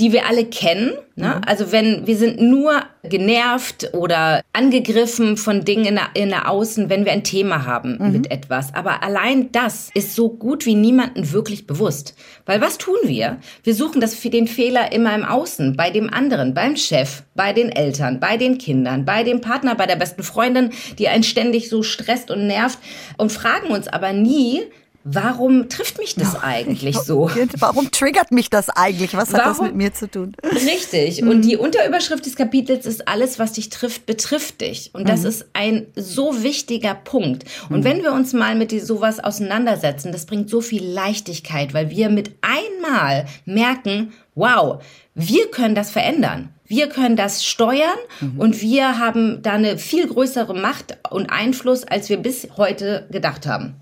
die 0.00 0.12
wir 0.12 0.26
alle 0.26 0.44
kennen. 0.44 0.92
Ne? 1.16 1.40
Also 1.46 1.72
wenn 1.72 2.06
wir 2.06 2.16
sind 2.16 2.40
nur 2.40 2.82
genervt 3.02 3.90
oder 3.92 4.42
angegriffen 4.52 5.36
von 5.36 5.64
Dingen 5.64 5.84
in 5.86 5.94
der, 5.96 6.08
in 6.14 6.28
der 6.30 6.50
Außen, 6.50 6.90
wenn 6.90 7.04
wir 7.04 7.12
ein 7.12 7.24
Thema 7.24 7.64
haben 7.64 7.96
mhm. 7.98 8.12
mit 8.12 8.30
etwas. 8.30 8.74
Aber 8.74 9.02
allein 9.02 9.52
das 9.52 9.90
ist 9.94 10.14
so 10.14 10.28
gut 10.28 10.66
wie 10.66 10.74
niemanden 10.74 11.32
wirklich 11.32 11.66
bewusst. 11.66 12.14
Weil 12.46 12.60
was 12.60 12.78
tun 12.78 12.96
wir? 13.04 13.38
Wir 13.62 13.74
suchen 13.74 14.00
das 14.00 14.14
für 14.14 14.30
den 14.30 14.48
Fehler 14.48 14.92
immer 14.92 15.14
im 15.14 15.24
Außen, 15.24 15.76
bei 15.76 15.90
dem 15.90 16.12
anderen, 16.12 16.54
beim 16.54 16.76
Chef, 16.76 17.22
bei 17.34 17.52
den 17.52 17.70
Eltern, 17.70 18.20
bei 18.20 18.36
den 18.36 18.58
Kindern, 18.58 19.04
bei 19.04 19.22
dem 19.22 19.40
Partner, 19.40 19.74
bei 19.74 19.86
der 19.86 19.96
besten 19.96 20.22
Freundin, 20.22 20.70
die 20.98 21.08
einen 21.08 21.22
ständig 21.22 21.68
so 21.68 21.82
stresst 21.82 22.30
und 22.30 22.46
nervt 22.46 22.78
und 23.16 23.32
fragen 23.32 23.68
uns 23.68 23.88
aber 23.88 24.12
nie, 24.12 24.62
Warum 25.12 25.68
trifft 25.68 25.98
mich 25.98 26.14
das 26.14 26.42
eigentlich 26.42 26.96
so? 27.04 27.30
Warum 27.58 27.90
triggert 27.90 28.30
mich 28.30 28.50
das 28.50 28.68
eigentlich? 28.68 29.14
Was 29.14 29.32
hat 29.32 29.40
Warum? 29.40 29.52
das 29.52 29.60
mit 29.60 29.74
mir 29.74 29.94
zu 29.94 30.10
tun? 30.10 30.34
Richtig. 30.42 31.22
Und 31.22 31.42
die 31.42 31.56
Unterüberschrift 31.56 32.26
des 32.26 32.36
Kapitels 32.36 32.86
ist 32.86 33.08
alles, 33.08 33.38
was 33.38 33.52
dich 33.52 33.70
trifft, 33.70 34.06
betrifft 34.06 34.60
dich. 34.60 34.90
Und 34.92 35.08
das 35.08 35.20
mhm. 35.20 35.26
ist 35.26 35.46
ein 35.52 35.86
so 35.96 36.42
wichtiger 36.42 36.94
Punkt. 36.94 37.44
Und 37.70 37.80
mhm. 37.80 37.84
wenn 37.84 38.02
wir 38.02 38.12
uns 38.12 38.32
mal 38.32 38.54
mit 38.54 38.68
sowas 38.84 39.20
auseinandersetzen, 39.20 40.12
das 40.12 40.26
bringt 40.26 40.50
so 40.50 40.60
viel 40.60 40.84
Leichtigkeit, 40.84 41.74
weil 41.74 41.90
wir 41.90 42.10
mit 42.10 42.32
einmal 42.42 43.26
merken, 43.44 44.12
wow, 44.34 44.82
wir 45.14 45.50
können 45.50 45.74
das 45.74 45.90
verändern. 45.90 46.50
Wir 46.68 46.88
können 46.90 47.16
das 47.16 47.44
steuern 47.44 47.98
mhm. 48.20 48.38
und 48.38 48.60
wir 48.60 48.98
haben 48.98 49.42
da 49.42 49.52
eine 49.52 49.78
viel 49.78 50.06
größere 50.06 50.54
Macht 50.54 50.98
und 51.10 51.30
Einfluss, 51.30 51.84
als 51.84 52.10
wir 52.10 52.18
bis 52.18 52.46
heute 52.56 53.06
gedacht 53.10 53.46
haben. 53.46 53.74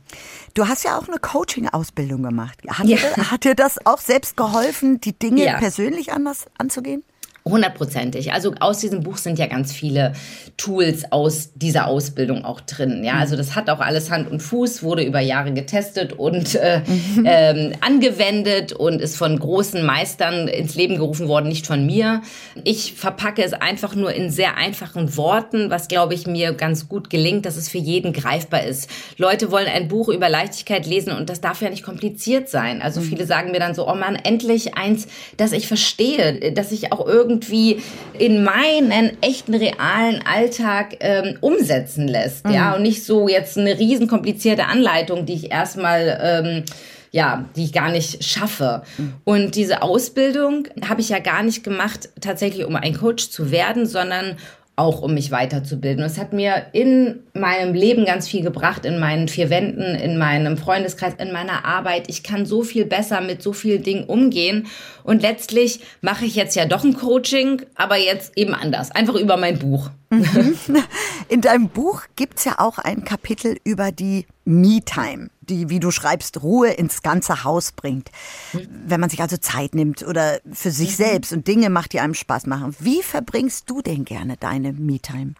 Du 0.56 0.66
hast 0.66 0.84
ja 0.84 0.96
auch 0.98 1.06
eine 1.06 1.18
Coaching-Ausbildung 1.18 2.22
gemacht. 2.22 2.58
Hat, 2.66 2.86
ja. 2.86 2.96
dir, 2.96 3.30
hat 3.30 3.44
dir 3.44 3.54
das 3.54 3.84
auch 3.84 3.98
selbst 3.98 4.38
geholfen, 4.38 5.02
die 5.02 5.12
Dinge 5.12 5.44
ja. 5.44 5.58
persönlich 5.58 6.12
anders 6.14 6.46
anzugehen? 6.56 7.04
Hundertprozentig. 7.48 8.32
Also 8.32 8.54
aus 8.58 8.80
diesem 8.80 9.04
Buch 9.04 9.18
sind 9.18 9.38
ja 9.38 9.46
ganz 9.46 9.72
viele 9.72 10.14
Tools 10.56 11.12
aus 11.12 11.52
dieser 11.54 11.86
Ausbildung 11.86 12.44
auch 12.44 12.60
drin. 12.60 13.04
Ja, 13.04 13.14
also 13.14 13.36
das 13.36 13.54
hat 13.54 13.70
auch 13.70 13.78
alles 13.78 14.10
Hand 14.10 14.28
und 14.28 14.40
Fuß, 14.40 14.82
wurde 14.82 15.04
über 15.04 15.20
Jahre 15.20 15.52
getestet 15.52 16.12
und 16.12 16.56
äh, 16.56 16.80
mhm. 16.80 17.24
ähm, 17.24 17.72
angewendet 17.82 18.72
und 18.72 19.00
ist 19.00 19.16
von 19.16 19.38
großen 19.38 19.86
Meistern 19.86 20.48
ins 20.48 20.74
Leben 20.74 20.96
gerufen 20.96 21.28
worden, 21.28 21.46
nicht 21.46 21.68
von 21.68 21.86
mir. 21.86 22.22
Ich 22.64 22.94
verpacke 22.94 23.44
es 23.44 23.52
einfach 23.52 23.94
nur 23.94 24.12
in 24.12 24.28
sehr 24.30 24.56
einfachen 24.56 25.16
Worten, 25.16 25.70
was 25.70 25.86
glaube 25.86 26.14
ich 26.14 26.26
mir 26.26 26.52
ganz 26.52 26.88
gut 26.88 27.10
gelingt, 27.10 27.46
dass 27.46 27.56
es 27.56 27.68
für 27.68 27.78
jeden 27.78 28.12
greifbar 28.12 28.64
ist. 28.64 28.90
Leute 29.18 29.52
wollen 29.52 29.68
ein 29.68 29.86
Buch 29.86 30.08
über 30.08 30.28
Leichtigkeit 30.28 30.84
lesen 30.84 31.12
und 31.12 31.30
das 31.30 31.40
darf 31.40 31.62
ja 31.62 31.70
nicht 31.70 31.84
kompliziert 31.84 32.48
sein. 32.48 32.82
Also 32.82 33.00
mhm. 33.00 33.04
viele 33.04 33.24
sagen 33.24 33.52
mir 33.52 33.60
dann 33.60 33.76
so, 33.76 33.88
oh 33.88 33.94
Mann, 33.94 34.16
endlich 34.16 34.76
eins, 34.76 35.06
das 35.36 35.52
ich 35.52 35.68
verstehe, 35.68 36.50
dass 36.52 36.72
ich 36.72 36.90
auch 36.90 37.06
irgendwie 37.06 37.35
irgendwie 37.36 37.82
in 38.18 38.42
meinen 38.42 39.16
echten 39.22 39.54
realen 39.54 40.22
Alltag 40.26 40.96
ähm, 41.00 41.36
umsetzen 41.40 42.08
lässt, 42.08 42.46
mhm. 42.46 42.52
ja, 42.52 42.74
und 42.74 42.82
nicht 42.82 43.04
so 43.04 43.28
jetzt 43.28 43.58
eine 43.58 43.78
riesen 43.78 44.08
komplizierte 44.08 44.66
Anleitung, 44.66 45.26
die 45.26 45.34
ich 45.34 45.50
erstmal 45.50 46.18
ähm, 46.22 46.64
ja, 47.12 47.46
die 47.56 47.64
ich 47.64 47.72
gar 47.72 47.90
nicht 47.90 48.24
schaffe. 48.24 48.82
Mhm. 48.98 49.14
Und 49.24 49.54
diese 49.54 49.80
Ausbildung 49.80 50.68
habe 50.86 51.00
ich 51.00 51.08
ja 51.08 51.18
gar 51.18 51.42
nicht 51.42 51.64
gemacht, 51.64 52.10
tatsächlich 52.20 52.66
um 52.66 52.76
ein 52.76 52.94
Coach 52.94 53.30
zu 53.30 53.50
werden, 53.50 53.86
sondern 53.86 54.36
auch 54.76 55.00
um 55.00 55.14
mich 55.14 55.30
weiterzubilden. 55.30 56.04
Und 56.04 56.10
es 56.10 56.18
hat 56.18 56.34
mir 56.34 56.66
in 56.72 57.20
meinem 57.32 57.72
Leben 57.72 58.04
ganz 58.04 58.28
viel 58.28 58.42
gebracht, 58.42 58.84
in 58.84 58.98
meinen 58.98 59.26
vier 59.26 59.48
Wänden, 59.48 59.94
in 59.94 60.18
meinem 60.18 60.58
Freundeskreis, 60.58 61.14
in 61.14 61.32
meiner 61.32 61.64
Arbeit. 61.64 62.08
Ich 62.08 62.22
kann 62.22 62.44
so 62.44 62.62
viel 62.62 62.84
besser 62.84 63.22
mit 63.22 63.42
so 63.42 63.54
vielen 63.54 63.82
Dingen 63.82 64.04
umgehen. 64.04 64.66
Und 65.02 65.22
letztlich 65.22 65.80
mache 66.02 66.26
ich 66.26 66.36
jetzt 66.36 66.56
ja 66.56 66.66
doch 66.66 66.84
ein 66.84 66.94
Coaching, 66.94 67.62
aber 67.74 67.96
jetzt 67.96 68.36
eben 68.36 68.54
anders. 68.54 68.90
Einfach 68.90 69.14
über 69.14 69.38
mein 69.38 69.58
Buch. 69.58 69.90
Mhm. 70.10 70.56
In 71.28 71.40
deinem 71.40 71.68
Buch 71.70 72.02
gibt's 72.14 72.44
ja 72.44 72.56
auch 72.58 72.78
ein 72.78 73.04
Kapitel 73.04 73.56
über 73.64 73.92
die 73.92 74.26
Me-Time, 74.44 75.30
die, 75.48 75.68
wie 75.68 75.80
du 75.80 75.90
schreibst, 75.90 76.42
Ruhe 76.42 76.70
ins 76.70 77.02
ganze 77.02 77.44
Haus 77.44 77.72
bringt. 77.72 78.10
Mhm. 78.52 78.68
Wenn 78.86 79.00
man 79.00 79.10
sich 79.10 79.20
also 79.20 79.36
Zeit 79.36 79.74
nimmt 79.74 80.02
oder 80.02 80.40
für 80.52 80.70
sich 80.70 80.90
mhm. 80.90 81.04
selbst 81.04 81.32
und 81.32 81.48
Dinge 81.48 81.70
macht, 81.70 81.92
die 81.92 82.00
einem 82.00 82.14
Spaß 82.14 82.46
machen. 82.46 82.76
Wie 82.78 83.02
verbringst 83.02 83.68
du 83.68 83.82
denn 83.82 84.04
gerne 84.04 84.36
deine 84.36 84.72
Me-Time? 84.72 85.34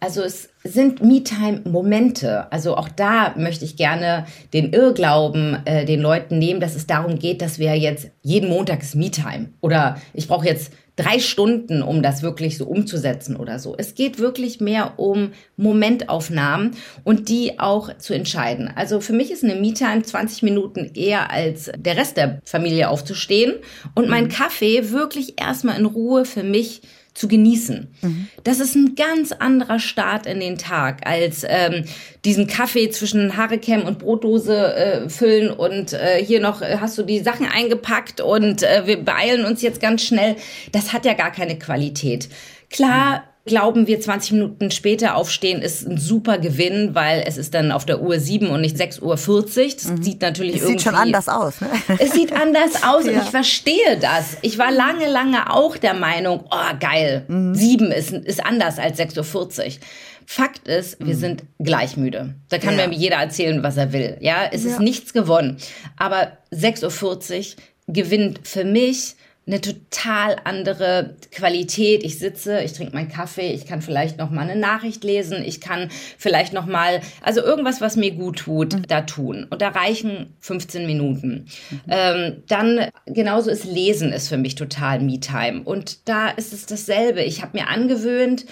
Also 0.00 0.22
es 0.22 0.49
sind 0.62 1.02
Me-Time-Momente. 1.02 2.52
Also 2.52 2.76
auch 2.76 2.88
da 2.88 3.34
möchte 3.36 3.64
ich 3.64 3.76
gerne 3.76 4.26
den 4.52 4.72
Irrglauben 4.72 5.58
äh, 5.64 5.84
den 5.84 6.00
Leuten 6.00 6.38
nehmen, 6.38 6.60
dass 6.60 6.76
es 6.76 6.86
darum 6.86 7.18
geht, 7.18 7.40
dass 7.42 7.58
wir 7.58 7.74
jetzt 7.76 8.10
jeden 8.22 8.50
Montag 8.50 8.82
ist 8.82 8.94
Me-Time 8.94 9.50
oder 9.60 9.96
ich 10.12 10.28
brauche 10.28 10.46
jetzt 10.46 10.72
drei 10.96 11.18
Stunden, 11.18 11.82
um 11.82 12.02
das 12.02 12.22
wirklich 12.22 12.58
so 12.58 12.66
umzusetzen 12.66 13.36
oder 13.36 13.58
so. 13.58 13.74
Es 13.78 13.94
geht 13.94 14.18
wirklich 14.18 14.60
mehr 14.60 14.98
um 14.98 15.30
Momentaufnahmen 15.56 16.72
und 17.04 17.30
die 17.30 17.58
auch 17.58 17.96
zu 17.96 18.12
entscheiden. 18.12 18.70
Also 18.74 19.00
für 19.00 19.14
mich 19.14 19.30
ist 19.30 19.42
eine 19.42 19.54
Me-Time 19.54 20.02
20 20.02 20.42
Minuten 20.42 20.90
eher 20.94 21.30
als 21.30 21.70
der 21.74 21.96
Rest 21.96 22.18
der 22.18 22.40
Familie 22.44 22.90
aufzustehen 22.90 23.54
und 23.94 24.08
mein. 24.08 24.30
Kaffee 24.30 24.90
wirklich 24.90 25.40
erstmal 25.40 25.78
in 25.78 25.86
Ruhe 25.86 26.24
für 26.24 26.44
mich 26.44 26.82
zu 27.14 27.28
genießen. 27.28 27.88
Mhm. 28.02 28.28
Das 28.44 28.60
ist 28.60 28.74
ein 28.74 28.94
ganz 28.94 29.32
anderer 29.32 29.78
Start 29.78 30.26
in 30.26 30.40
den 30.40 30.58
Tag, 30.58 31.06
als 31.06 31.44
ähm, 31.46 31.84
diesen 32.24 32.46
Kaffee 32.46 32.90
zwischen 32.90 33.36
Harekem 33.36 33.82
und 33.82 33.98
Brotdose 33.98 34.74
äh, 34.74 35.08
füllen 35.08 35.50
und 35.50 35.92
äh, 35.92 36.24
hier 36.24 36.40
noch 36.40 36.62
äh, 36.62 36.78
hast 36.80 36.96
du 36.98 37.02
die 37.02 37.20
Sachen 37.20 37.46
eingepackt 37.46 38.20
und 38.20 38.62
äh, 38.62 38.86
wir 38.86 39.04
beeilen 39.04 39.44
uns 39.44 39.62
jetzt 39.62 39.80
ganz 39.80 40.02
schnell. 40.02 40.36
Das 40.72 40.92
hat 40.92 41.04
ja 41.04 41.14
gar 41.14 41.32
keine 41.32 41.58
Qualität. 41.58 42.28
Klar, 42.70 43.24
glauben 43.50 43.88
wir 43.88 44.00
20 44.00 44.32
Minuten 44.32 44.70
später 44.70 45.16
aufstehen 45.16 45.60
ist 45.60 45.86
ein 45.86 45.98
super 45.98 46.38
Gewinn, 46.38 46.94
weil 46.94 47.24
es 47.26 47.36
ist 47.36 47.52
dann 47.52 47.72
auf 47.72 47.84
der 47.84 48.00
Uhr 48.00 48.20
7 48.20 48.48
und 48.48 48.60
nicht 48.60 48.78
6 48.78 49.00
Uhr 49.00 49.18
40. 49.18 49.74
Das 49.76 49.84
mhm. 49.88 50.02
sieht 50.02 50.22
natürlich 50.22 50.54
es 50.54 50.62
irgendwie... 50.62 50.78
sieht 50.78 50.88
schon 50.88 50.94
anders 50.94 51.28
aus, 51.28 51.60
ne? 51.60 51.68
Es 51.98 52.12
sieht 52.12 52.32
anders 52.32 52.82
aus 52.84 53.04
ja. 53.04 53.12
und 53.12 53.22
ich 53.24 53.30
verstehe 53.30 53.98
das. 54.00 54.36
Ich 54.42 54.56
war 54.56 54.70
lange, 54.70 55.10
lange 55.10 55.52
auch 55.52 55.76
der 55.76 55.94
Meinung, 55.94 56.44
oh 56.48 56.76
geil, 56.78 57.24
mhm. 57.26 57.54
7 57.54 57.90
ist, 57.90 58.12
ist 58.12 58.46
anders 58.46 58.78
als 58.78 58.98
6.40 58.98 59.18
Uhr. 59.18 59.72
Fakt 60.24 60.68
ist, 60.68 61.00
wir 61.00 61.16
mhm. 61.16 61.18
sind 61.18 61.42
gleich 61.58 61.96
müde. 61.96 62.36
Da 62.50 62.58
kann 62.58 62.78
ja. 62.78 62.86
mir 62.86 62.94
jeder 62.94 63.16
erzählen, 63.16 63.64
was 63.64 63.76
er 63.76 63.92
will. 63.92 64.16
Ja, 64.20 64.44
es 64.52 64.62
ja. 64.62 64.70
ist 64.70 64.78
nichts 64.78 65.12
gewonnen. 65.12 65.56
Aber 65.96 66.30
6.40 66.52 67.38
Uhr 67.38 67.44
gewinnt 67.88 68.40
für 68.44 68.64
mich 68.64 69.16
eine 69.50 69.60
total 69.60 70.36
andere 70.44 71.16
Qualität. 71.32 72.04
Ich 72.04 72.18
sitze, 72.18 72.60
ich 72.62 72.72
trinke 72.72 72.94
meinen 72.94 73.08
Kaffee, 73.08 73.52
ich 73.52 73.66
kann 73.66 73.82
vielleicht 73.82 74.16
noch 74.16 74.30
mal 74.30 74.42
eine 74.42 74.58
Nachricht 74.58 75.02
lesen, 75.02 75.42
ich 75.44 75.60
kann 75.60 75.90
vielleicht 76.18 76.52
noch 76.52 76.66
mal, 76.66 77.00
also 77.20 77.42
irgendwas, 77.42 77.80
was 77.80 77.96
mir 77.96 78.12
gut 78.12 78.38
tut, 78.38 78.74
mhm. 78.74 78.86
da 78.86 79.02
tun. 79.02 79.46
Und 79.50 79.60
da 79.60 79.68
reichen 79.68 80.34
15 80.38 80.86
Minuten. 80.86 81.46
Mhm. 81.70 81.80
Ähm, 81.88 82.42
dann 82.46 82.88
genauso 83.06 83.50
ist 83.50 83.64
Lesen 83.64 84.12
ist 84.12 84.28
für 84.28 84.38
mich 84.38 84.54
total 84.54 85.00
Me-Time. 85.00 85.62
Und 85.64 86.08
da 86.08 86.28
ist 86.28 86.52
es 86.52 86.66
dasselbe. 86.66 87.22
Ich 87.22 87.42
habe 87.42 87.58
mir 87.58 87.68
angewöhnt, 87.68 88.46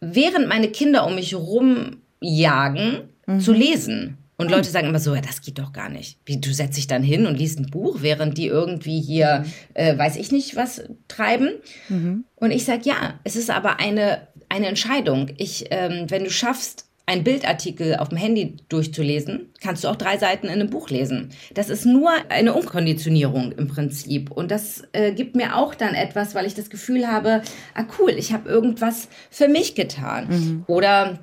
während 0.00 0.48
meine 0.48 0.68
Kinder 0.68 1.06
um 1.06 1.16
mich 1.16 1.34
rumjagen, 1.34 3.08
mhm. 3.26 3.40
zu 3.40 3.52
lesen. 3.52 4.18
Und 4.36 4.50
Leute 4.50 4.70
sagen 4.70 4.88
immer 4.88 4.98
so, 4.98 5.14
ja, 5.14 5.20
das 5.20 5.40
geht 5.42 5.58
doch 5.58 5.72
gar 5.72 5.88
nicht. 5.88 6.18
Wie, 6.24 6.40
du 6.40 6.52
setzt 6.52 6.76
dich 6.76 6.86
dann 6.86 7.02
hin 7.02 7.26
und 7.26 7.36
liest 7.36 7.60
ein 7.60 7.70
Buch, 7.70 7.98
während 8.00 8.36
die 8.36 8.46
irgendwie 8.46 9.00
hier, 9.00 9.44
äh, 9.74 9.96
weiß 9.96 10.16
ich 10.16 10.32
nicht, 10.32 10.56
was 10.56 10.82
treiben. 11.06 11.50
Mhm. 11.88 12.24
Und 12.34 12.50
ich 12.50 12.64
sage, 12.64 12.82
ja, 12.84 13.20
es 13.22 13.36
ist 13.36 13.50
aber 13.50 13.78
eine, 13.78 14.26
eine 14.48 14.66
Entscheidung. 14.66 15.30
Ich, 15.36 15.66
ähm, 15.70 16.06
wenn 16.08 16.24
du 16.24 16.30
schaffst, 16.30 16.86
einen 17.06 17.22
Bildartikel 17.22 17.96
auf 17.96 18.08
dem 18.08 18.18
Handy 18.18 18.56
durchzulesen, 18.68 19.50
kannst 19.62 19.84
du 19.84 19.88
auch 19.88 19.96
drei 19.96 20.16
Seiten 20.16 20.46
in 20.46 20.54
einem 20.54 20.70
Buch 20.70 20.88
lesen. 20.88 21.30
Das 21.52 21.68
ist 21.68 21.84
nur 21.84 22.10
eine 22.30 22.54
Umkonditionierung 22.54 23.52
im 23.52 23.68
Prinzip. 23.68 24.30
Und 24.30 24.50
das 24.50 24.84
äh, 24.92 25.12
gibt 25.12 25.36
mir 25.36 25.56
auch 25.56 25.74
dann 25.74 25.94
etwas, 25.94 26.34
weil 26.34 26.46
ich 26.46 26.54
das 26.54 26.70
Gefühl 26.70 27.06
habe, 27.06 27.42
ah 27.74 27.84
cool, 27.98 28.12
ich 28.12 28.32
habe 28.32 28.48
irgendwas 28.48 29.08
für 29.30 29.48
mich 29.48 29.74
getan. 29.74 30.28
Mhm. 30.28 30.64
Oder 30.66 31.18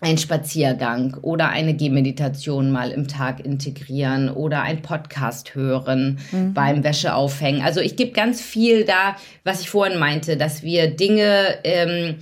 ein 0.00 0.16
Spaziergang 0.16 1.16
oder 1.20 1.50
eine 1.50 1.74
Gehmeditation 1.74 2.70
mal 2.70 2.90
im 2.90 3.06
Tag 3.06 3.44
integrieren 3.44 4.30
oder 4.30 4.62
ein 4.62 4.80
Podcast 4.80 5.54
hören 5.54 6.18
mhm. 6.32 6.54
beim 6.54 6.82
Wäscheaufhängen. 6.82 7.62
Also 7.62 7.80
ich 7.80 7.96
gebe 7.96 8.12
ganz 8.12 8.40
viel 8.40 8.84
da, 8.84 9.16
was 9.44 9.60
ich 9.60 9.68
vorhin 9.68 9.98
meinte, 9.98 10.38
dass 10.38 10.62
wir 10.62 10.90
Dinge, 10.90 11.58
ähm, 11.64 12.16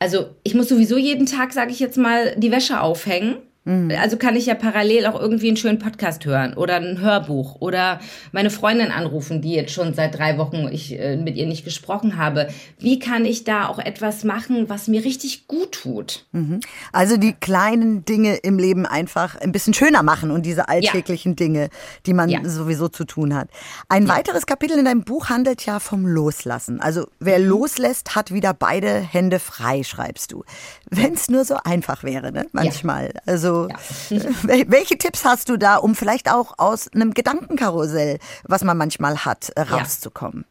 also 0.00 0.26
ich 0.42 0.54
muss 0.54 0.68
sowieso 0.68 0.96
jeden 0.96 1.26
Tag, 1.26 1.52
sage 1.52 1.70
ich 1.70 1.78
jetzt 1.78 1.96
mal, 1.96 2.34
die 2.36 2.50
Wäsche 2.50 2.80
aufhängen. 2.80 3.36
Mhm. 3.64 3.92
Also 4.00 4.16
kann 4.16 4.36
ich 4.36 4.46
ja 4.46 4.54
parallel 4.54 5.06
auch 5.06 5.18
irgendwie 5.18 5.48
einen 5.48 5.56
schönen 5.56 5.78
Podcast 5.78 6.24
hören 6.26 6.54
oder 6.54 6.76
ein 6.76 7.00
Hörbuch 7.00 7.60
oder 7.60 8.00
meine 8.32 8.50
Freundin 8.50 8.90
anrufen, 8.90 9.40
die 9.40 9.54
jetzt 9.54 9.72
schon 9.72 9.94
seit 9.94 10.18
drei 10.18 10.36
Wochen 10.36 10.68
ich 10.70 10.98
äh, 10.98 11.16
mit 11.16 11.36
ihr 11.36 11.46
nicht 11.46 11.64
gesprochen 11.64 12.18
habe. 12.18 12.48
Wie 12.78 12.98
kann 12.98 13.24
ich 13.24 13.44
da 13.44 13.68
auch 13.68 13.78
etwas 13.78 14.24
machen, 14.24 14.68
was 14.68 14.86
mir 14.88 15.04
richtig 15.04 15.48
gut 15.48 15.72
tut? 15.72 16.26
Mhm. 16.32 16.60
Also 16.92 17.16
die 17.16 17.32
kleinen 17.32 18.04
Dinge 18.04 18.36
im 18.36 18.58
Leben 18.58 18.84
einfach 18.84 19.36
ein 19.40 19.52
bisschen 19.52 19.72
schöner 19.72 20.02
machen 20.02 20.30
und 20.30 20.44
diese 20.44 20.68
alltäglichen 20.68 21.32
ja. 21.32 21.36
Dinge, 21.36 21.68
die 22.04 22.12
man 22.12 22.28
ja. 22.28 22.40
sowieso 22.44 22.88
zu 22.88 23.04
tun 23.04 23.34
hat. 23.34 23.48
Ein 23.88 24.06
ja. 24.06 24.14
weiteres 24.14 24.44
Kapitel 24.44 24.78
in 24.78 24.84
deinem 24.84 25.04
Buch 25.04 25.30
handelt 25.30 25.64
ja 25.64 25.80
vom 25.80 26.06
Loslassen. 26.06 26.80
Also 26.80 27.06
wer 27.18 27.38
mhm. 27.38 27.46
loslässt, 27.46 28.14
hat 28.14 28.30
wieder 28.30 28.52
beide 28.52 29.00
Hände 29.00 29.38
frei, 29.38 29.82
schreibst 29.84 30.32
du. 30.32 30.44
Wenn 30.90 31.14
es 31.14 31.30
nur 31.30 31.46
so 31.46 31.56
einfach 31.64 32.04
wäre, 32.04 32.30
ne? 32.30 32.44
Manchmal. 32.52 33.12
Also 33.24 33.53
ja. 33.68 34.64
welche 34.66 34.98
Tipps 34.98 35.24
hast 35.24 35.48
du 35.48 35.56
da, 35.56 35.76
um 35.76 35.94
vielleicht 35.94 36.30
auch 36.30 36.54
aus 36.58 36.88
einem 36.92 37.14
Gedankenkarussell, 37.14 38.18
was 38.44 38.64
man 38.64 38.76
manchmal 38.76 39.24
hat, 39.24 39.50
äh, 39.56 39.62
rauszukommen? 39.62 40.44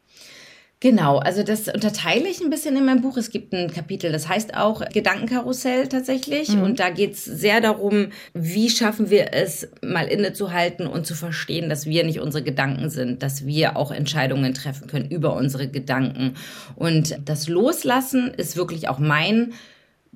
Genau, 0.84 1.20
also 1.20 1.44
das 1.44 1.70
unterteile 1.70 2.28
ich 2.28 2.42
ein 2.42 2.50
bisschen 2.50 2.76
in 2.76 2.84
meinem 2.84 3.00
Buch. 3.00 3.16
Es 3.16 3.32
gibt 3.32 3.54
ein 3.54 3.72
Kapitel, 3.72 4.12
das 4.12 4.28
heißt 4.28 4.58
auch 4.58 4.84
Gedankenkarussell 4.90 5.88
tatsächlich. 5.88 6.50
Mhm. 6.50 6.62
Und 6.62 6.82
da 6.82 6.90
geht 6.90 7.14
es 7.14 7.24
sehr 7.24 7.62
darum, 7.62 8.08
wie 8.34 8.70
schaffen 8.70 9.10
wir 9.10 9.34
es, 9.34 9.70
mal 9.82 10.08
innezuhalten 10.08 10.86
und 10.86 11.08
zu 11.08 11.16
verstehen, 11.16 11.70
dass 11.70 11.86
wir 11.86 12.04
nicht 12.04 12.20
unsere 12.20 12.44
Gedanken 12.44 12.90
sind, 12.90 13.24
dass 13.24 13.46
wir 13.46 13.78
auch 13.78 13.92
Entscheidungen 13.92 14.54
treffen 14.54 14.88
können 14.88 15.10
über 15.10 15.38
unsere 15.38 15.70
Gedanken. 15.70 16.34
Und 16.76 17.18
das 17.24 17.48
Loslassen 17.48 18.34
ist 18.36 18.58
wirklich 18.58 18.90
auch 18.90 19.00
mein 19.00 19.54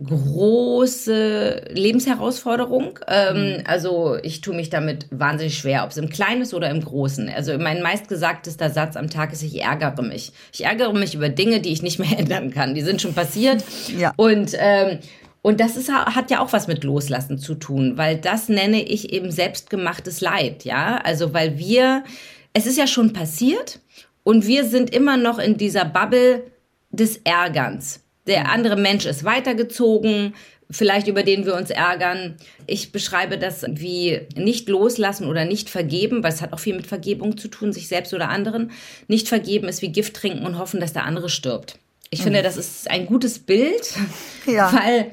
große 0.04 1.66
Lebensherausforderung. 1.72 3.00
Ähm, 3.08 3.58
mhm. 3.58 3.64
also 3.66 4.18
ich 4.22 4.42
tue 4.42 4.56
mich 4.56 4.70
damit 4.70 5.08
wahnsinnig 5.10 5.58
schwer, 5.58 5.84
ob 5.84 5.92
es 5.92 5.98
im 5.98 6.10
Kleinen 6.10 6.44
ist 6.44 6.54
oder 6.54 6.70
im 6.70 6.82
Großen. 6.82 7.30
Also 7.30 7.58
mein 7.58 7.82
meistgesagtester 7.82 8.70
Satz 8.70 8.96
am 8.96 9.10
Tag 9.10 9.34
ist, 9.34 9.42
ich 9.42 9.62
ärgere 9.62 10.04
mich. 10.04 10.32
Ich 10.54 10.66
ärgere 10.66 10.94
mich 10.94 11.16
über 11.16 11.30
Dinge, 11.30 11.62
die 11.62 11.72
ich 11.72 11.82
nicht 11.82 12.00
mehr 12.00 12.12
ändern 12.20 12.52
kann. 12.52 12.76
Die 12.76 12.82
sind 12.82 13.02
schon 13.02 13.14
passiert. 13.14 13.64
Ja. 13.98 14.14
Und 14.18 14.52
ähm, 14.60 15.00
und 15.42 15.62
das 15.62 15.78
ist, 15.78 15.90
hat 15.90 16.30
ja 16.30 16.42
auch 16.42 16.52
was 16.52 16.68
mit 16.68 16.84
Loslassen 16.84 17.38
zu 17.38 17.56
tun, 17.56 17.98
weil 17.98 18.18
das 18.18 18.50
nenne 18.50 18.84
ich 18.84 19.14
eben 19.14 19.32
selbstgemachtes 19.32 20.20
Leid, 20.20 20.66
ja. 20.66 21.00
Also 21.04 21.34
weil 21.34 21.58
wir, 21.58 22.04
es 22.54 22.66
ist 22.66 22.78
ja 22.78 22.86
schon 22.86 23.14
passiert 23.14 23.80
und 24.24 24.46
wir 24.46 24.66
sind 24.66 24.94
immer 24.94 25.16
noch 25.16 25.40
in 25.40 25.58
dieser 25.58 25.86
Bubble 25.86 26.44
des 26.92 27.22
Ärgerns. 27.24 28.02
Der 28.28 28.42
mhm. 28.42 28.50
andere 28.50 28.76
Mensch 28.76 29.06
ist 29.06 29.24
weitergezogen, 29.24 30.34
vielleicht 30.70 31.08
über 31.08 31.24
den 31.24 31.46
wir 31.46 31.56
uns 31.56 31.70
ärgern. 31.70 32.36
Ich 32.66 32.92
beschreibe 32.92 33.38
das 33.38 33.66
wie 33.68 34.22
nicht 34.36 34.68
loslassen 34.70 35.28
oder 35.28 35.46
nicht 35.46 35.70
vergeben, 35.70 36.24
weil 36.24 36.34
es 36.34 36.42
hat 36.42 36.54
auch 36.54 36.60
viel 36.60 36.76
mit 36.76 36.88
Vergebung 36.88 37.38
zu 37.38 37.48
tun, 37.48 37.74
sich 37.74 37.88
selbst 37.88 38.14
oder 38.14 38.30
anderen. 38.30 38.72
Nicht 39.08 39.28
vergeben 39.28 39.68
ist 39.68 39.82
wie 39.82 39.92
Gift 39.92 40.16
trinken 40.16 40.46
und 40.46 40.58
hoffen, 40.58 40.80
dass 40.80 40.94
der 40.94 41.06
andere 41.06 41.30
stirbt. 41.30 41.80
Ich 42.10 42.20
mhm. 42.20 42.26
finde, 42.26 42.42
das 42.42 42.58
ist 42.58 42.90
ein 42.90 43.06
gutes 43.06 43.40
Bild, 43.40 43.94
ja. 44.46 44.72
weil 44.84 45.12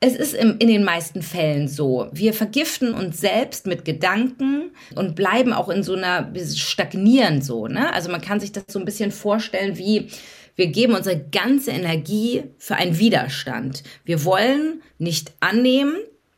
es 0.00 0.16
ist 0.16 0.34
im, 0.34 0.56
in 0.58 0.68
den 0.68 0.82
meisten 0.82 1.20
Fällen 1.20 1.68
so. 1.68 2.08
Wir 2.12 2.32
vergiften 2.32 2.94
uns 2.94 3.20
selbst 3.20 3.66
mit 3.66 3.84
Gedanken 3.84 4.70
und 4.94 5.14
bleiben 5.14 5.52
auch 5.52 5.68
in 5.68 5.82
so 5.82 5.94
einer, 5.94 6.32
stagnieren 6.54 7.42
so, 7.42 7.66
ne? 7.66 7.92
Also 7.92 8.10
man 8.10 8.22
kann 8.22 8.40
sich 8.40 8.50
das 8.50 8.64
so 8.68 8.78
ein 8.78 8.86
bisschen 8.86 9.12
vorstellen 9.12 9.76
wie, 9.76 10.08
wir 10.56 10.68
geben 10.68 10.94
unsere 10.94 11.18
ganze 11.18 11.70
Energie 11.70 12.44
für 12.58 12.76
einen 12.76 12.98
Widerstand. 12.98 13.82
Wir 14.04 14.24
wollen 14.24 14.82
nicht 14.98 15.32
annehmen, 15.40 15.96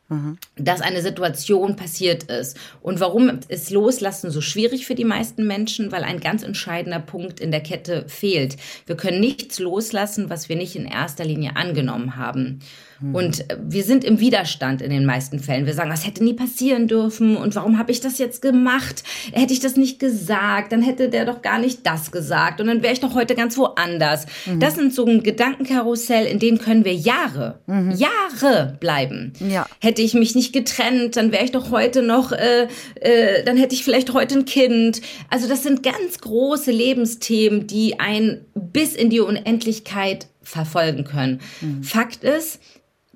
mhm. 0.09 0.37
dass 0.57 0.81
eine 0.81 1.01
Situation 1.01 1.75
passiert 1.75 2.23
ist. 2.23 2.57
Und 2.81 2.99
warum 2.99 3.39
ist 3.47 3.71
Loslassen 3.71 4.29
so 4.29 4.41
schwierig 4.41 4.85
für 4.85 4.95
die 4.95 5.05
meisten 5.05 5.45
Menschen? 5.47 5.91
Weil 5.91 6.03
ein 6.03 6.19
ganz 6.19 6.43
entscheidender 6.43 6.99
Punkt 6.99 7.39
in 7.39 7.51
der 7.51 7.63
Kette 7.63 8.05
fehlt. 8.07 8.57
Wir 8.85 8.95
können 8.95 9.19
nichts 9.19 9.59
loslassen, 9.59 10.29
was 10.29 10.47
wir 10.47 10.55
nicht 10.55 10.75
in 10.75 10.85
erster 10.85 11.25
Linie 11.25 11.55
angenommen 11.55 12.15
haben. 12.15 12.59
Mhm. 13.03 13.15
Und 13.15 13.45
wir 13.61 13.83
sind 13.83 14.03
im 14.03 14.19
Widerstand 14.19 14.81
in 14.81 14.89
den 14.89 15.05
meisten 15.05 15.39
Fällen. 15.39 15.65
Wir 15.65 15.73
sagen, 15.73 15.89
das 15.89 16.05
hätte 16.05 16.23
nie 16.23 16.33
passieren 16.33 16.87
dürfen 16.87 17.35
und 17.35 17.55
warum 17.55 17.77
habe 17.77 17.91
ich 17.91 17.99
das 17.99 18.17
jetzt 18.17 18.41
gemacht? 18.41 19.03
Hätte 19.33 19.53
ich 19.53 19.59
das 19.59 19.75
nicht 19.75 19.99
gesagt, 19.99 20.71
dann 20.71 20.81
hätte 20.81 21.09
der 21.09 21.25
doch 21.25 21.41
gar 21.41 21.59
nicht 21.59 21.85
das 21.85 22.11
gesagt 22.11 22.61
und 22.61 22.67
dann 22.67 22.81
wäre 22.81 22.93
ich 22.93 23.01
doch 23.01 23.13
heute 23.13 23.35
ganz 23.35 23.57
woanders. 23.57 24.25
Mhm. 24.45 24.59
Das 24.59 24.75
sind 24.75 24.93
so 24.93 25.05
ein 25.05 25.21
Gedankenkarussell, 25.21 26.25
in 26.25 26.39
denen 26.39 26.59
können 26.59 26.85
wir 26.85 26.93
Jahre, 26.93 27.59
mhm. 27.67 27.91
Jahre 27.91 28.77
bleiben. 28.79 29.33
Ja. 29.39 29.65
Hätte 29.81 30.01
ich 30.01 30.13
mich 30.13 30.33
nicht 30.35 30.53
getrennt, 30.53 31.17
dann 31.17 31.31
wäre 31.31 31.43
ich 31.43 31.51
doch 31.51 31.71
heute 31.71 32.01
noch, 32.01 32.31
äh, 32.31 32.67
äh, 33.01 33.43
dann 33.43 33.57
hätte 33.57 33.75
ich 33.75 33.83
vielleicht 33.83 34.13
heute 34.13 34.39
ein 34.39 34.45
Kind. 34.45 35.01
Also 35.29 35.49
das 35.49 35.63
sind 35.63 35.83
ganz 35.83 36.19
große 36.19 36.71
Lebensthemen, 36.71 37.67
die 37.67 37.99
ein 37.99 38.45
bis 38.55 38.95
in 38.95 39.09
die 39.09 39.19
Unendlichkeit 39.19 40.27
verfolgen 40.41 41.03
können. 41.05 41.41
Mhm. 41.61 41.83
Fakt 41.83 42.23
ist, 42.23 42.59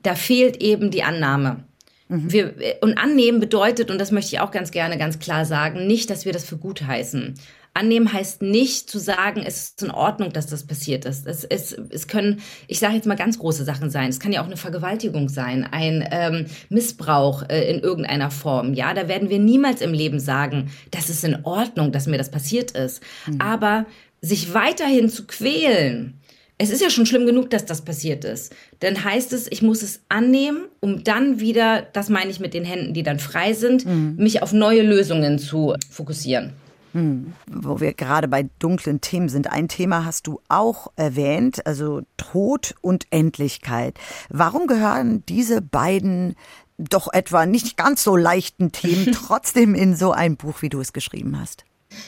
da 0.04 0.16
fehlt 0.16 0.62
eben 0.62 0.92
die 0.92 1.04
Annahme. 1.04 1.63
Mhm. 2.10 2.32
Wir, 2.32 2.54
und 2.82 2.98
annehmen 2.98 3.39
bedeutet, 3.39 3.92
und 3.92 4.00
das 4.00 4.12
möchte 4.12 4.36
ich 4.36 4.39
auch 4.39 4.51
ganz 4.51 4.72
gerne 4.72 4.98
ganz 4.98 5.20
klar 5.20 5.46
sagen, 5.46 5.88
nicht, 5.88 6.10
dass 6.10 6.25
wir 6.25 6.33
das 6.33 6.46
für 6.46 6.57
gut 6.57 6.86
heißen. 6.86 7.36
Annehmen 7.77 8.12
heißt 8.12 8.42
nicht 8.42 8.90
zu 8.90 8.98
sagen, 8.98 9.44
es 9.46 9.70
ist 9.70 9.83
in 9.83 9.92
Ordnung, 9.92 10.33
dass 10.33 10.48
das 10.48 10.66
passiert 10.66 11.05
ist. 11.05 11.27
Es, 11.27 11.44
es, 11.44 11.74
es 11.90 12.07
können, 12.07 12.42
ich 12.68 12.79
sage 12.79 12.96
jetzt 12.96 13.05
mal 13.05 13.16
ganz 13.16 13.38
große 13.38 13.64
Sachen 13.64 13.92
sein. 13.92 14.10
Es 14.10 14.20
kann 14.20 14.31
ja 14.31 14.42
auch 14.42 14.48
eine 14.48 14.57
Vergewaltigung 14.57 15.29
sein, 15.29 15.68
ein 15.70 16.07
ähm, 16.10 16.48
Missbrauch 16.70 17.44
äh, 17.50 17.70
in 17.70 17.79
irgendeiner 17.79 18.31
Form. 18.31 18.74
Ja, 18.74 18.96
da 18.96 19.07
werden 19.07 19.29
wir 19.29 19.38
niemals 19.38 19.81
im 19.81 19.94
Leben 19.94 20.20
sagen, 20.20 20.72
das 20.90 21.10
ist 21.10 21.24
in 21.24 21.46
Ordnung, 21.46 21.92
dass 21.92 22.07
mir 22.07 22.18
das 22.18 22.31
passiert 22.31 22.72
ist. 22.72 23.03
Mhm. 23.27 23.42
Aber 23.42 23.86
sich 24.22 24.55
weiterhin 24.55 25.10
zu 25.10 25.27
quälen, 25.27 26.17
es 26.57 26.72
ist 26.72 26.81
ja 26.81 26.89
schon 26.89 27.05
schlimm 27.05 27.25
genug, 27.25 27.50
dass 27.51 27.65
das 27.65 27.81
passiert 27.81 28.25
ist. 28.25 28.53
Dann 28.79 29.03
heißt 29.03 29.31
es, 29.33 29.51
ich 29.51 29.61
muss 29.61 29.83
es 29.83 30.01
annehmen, 30.09 30.65
um 30.79 31.03
dann 31.03 31.39
wieder, 31.39 31.83
das 31.93 32.09
meine 32.09 32.31
ich 32.31 32.39
mit 32.39 32.53
den 32.53 32.65
Händen, 32.65 32.93
die 32.93 33.03
dann 33.03 33.20
frei 33.20 33.53
sind, 33.53 33.85
mhm. 33.85 34.15
mich 34.17 34.41
auf 34.41 34.53
neue 34.53 34.81
Lösungen 34.81 35.37
zu 35.37 35.75
fokussieren. 35.89 36.53
Mhm. 36.93 37.33
Wo 37.48 37.79
wir 37.79 37.93
gerade 37.93 38.27
bei 38.27 38.50
dunklen 38.57 39.01
Themen 39.01 39.29
sind. 39.29 39.51
Ein 39.51 39.67
Thema 39.67 40.03
hast 40.03 40.25
du 40.25 40.41
auch 40.48 40.91
erwähnt, 40.96 41.65
also 41.67 42.01
Tod 42.17 42.74
und 42.81 43.05
Endlichkeit. 43.11 44.00
Warum 44.29 44.65
gehören 44.65 45.24
diese 45.27 45.61
beiden 45.61 46.35
doch 46.79 47.11
etwa 47.11 47.46
nicht 47.46 47.77
ganz 47.77 48.03
so 48.03 48.15
leichten 48.15 48.72
Themen 48.72 49.11
trotzdem 49.13 49.75
in 49.75 49.96
so 49.96 50.11
ein 50.11 50.37
Buch, 50.37 50.61
wie 50.61 50.70
du 50.70 50.79
es 50.79 50.91
geschrieben 50.91 51.39
hast? 51.39 51.65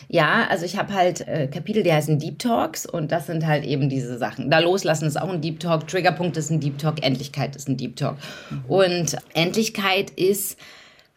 Ja, 0.07 0.47
also 0.49 0.65
ich 0.65 0.77
habe 0.77 0.93
halt 0.93 1.27
äh, 1.27 1.47
Kapitel, 1.47 1.83
die 1.83 1.93
heißen 1.93 2.19
Deep 2.19 2.39
Talks 2.39 2.85
und 2.85 3.11
das 3.11 3.27
sind 3.27 3.45
halt 3.45 3.63
eben 3.63 3.89
diese 3.89 4.17
Sachen. 4.17 4.49
Da 4.49 4.59
loslassen 4.59 5.05
ist 5.05 5.19
auch 5.19 5.29
ein 5.29 5.41
Deep 5.41 5.59
Talk, 5.59 5.87
Triggerpunkt 5.87 6.35
ist 6.37 6.49
ein 6.49 6.59
Deep 6.59 6.77
Talk, 6.77 7.03
Endlichkeit 7.03 7.55
ist 7.55 7.69
ein 7.69 7.77
Deep 7.77 7.95
Talk. 7.95 8.17
Mhm. 8.49 8.65
Und 8.67 9.17
Endlichkeit 9.33 10.09
ist 10.11 10.57